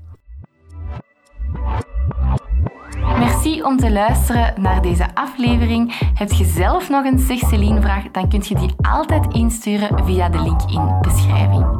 Merci 3.18 3.62
om 3.62 3.76
te 3.76 3.90
luisteren 3.90 4.62
naar 4.62 4.82
deze 4.82 5.14
aflevering. 5.14 5.98
Heb 6.14 6.30
je 6.30 6.44
zelf 6.44 6.88
nog 6.88 7.04
een 7.04 7.18
Zeg 7.18 7.38
vraag, 7.38 8.10
dan 8.10 8.28
kun 8.28 8.42
je 8.44 8.54
die 8.54 8.74
altijd 8.76 9.34
insturen 9.34 10.04
via 10.04 10.28
de 10.28 10.42
link 10.42 10.60
in 10.60 10.86
de 10.86 10.98
beschrijving. 11.02 11.79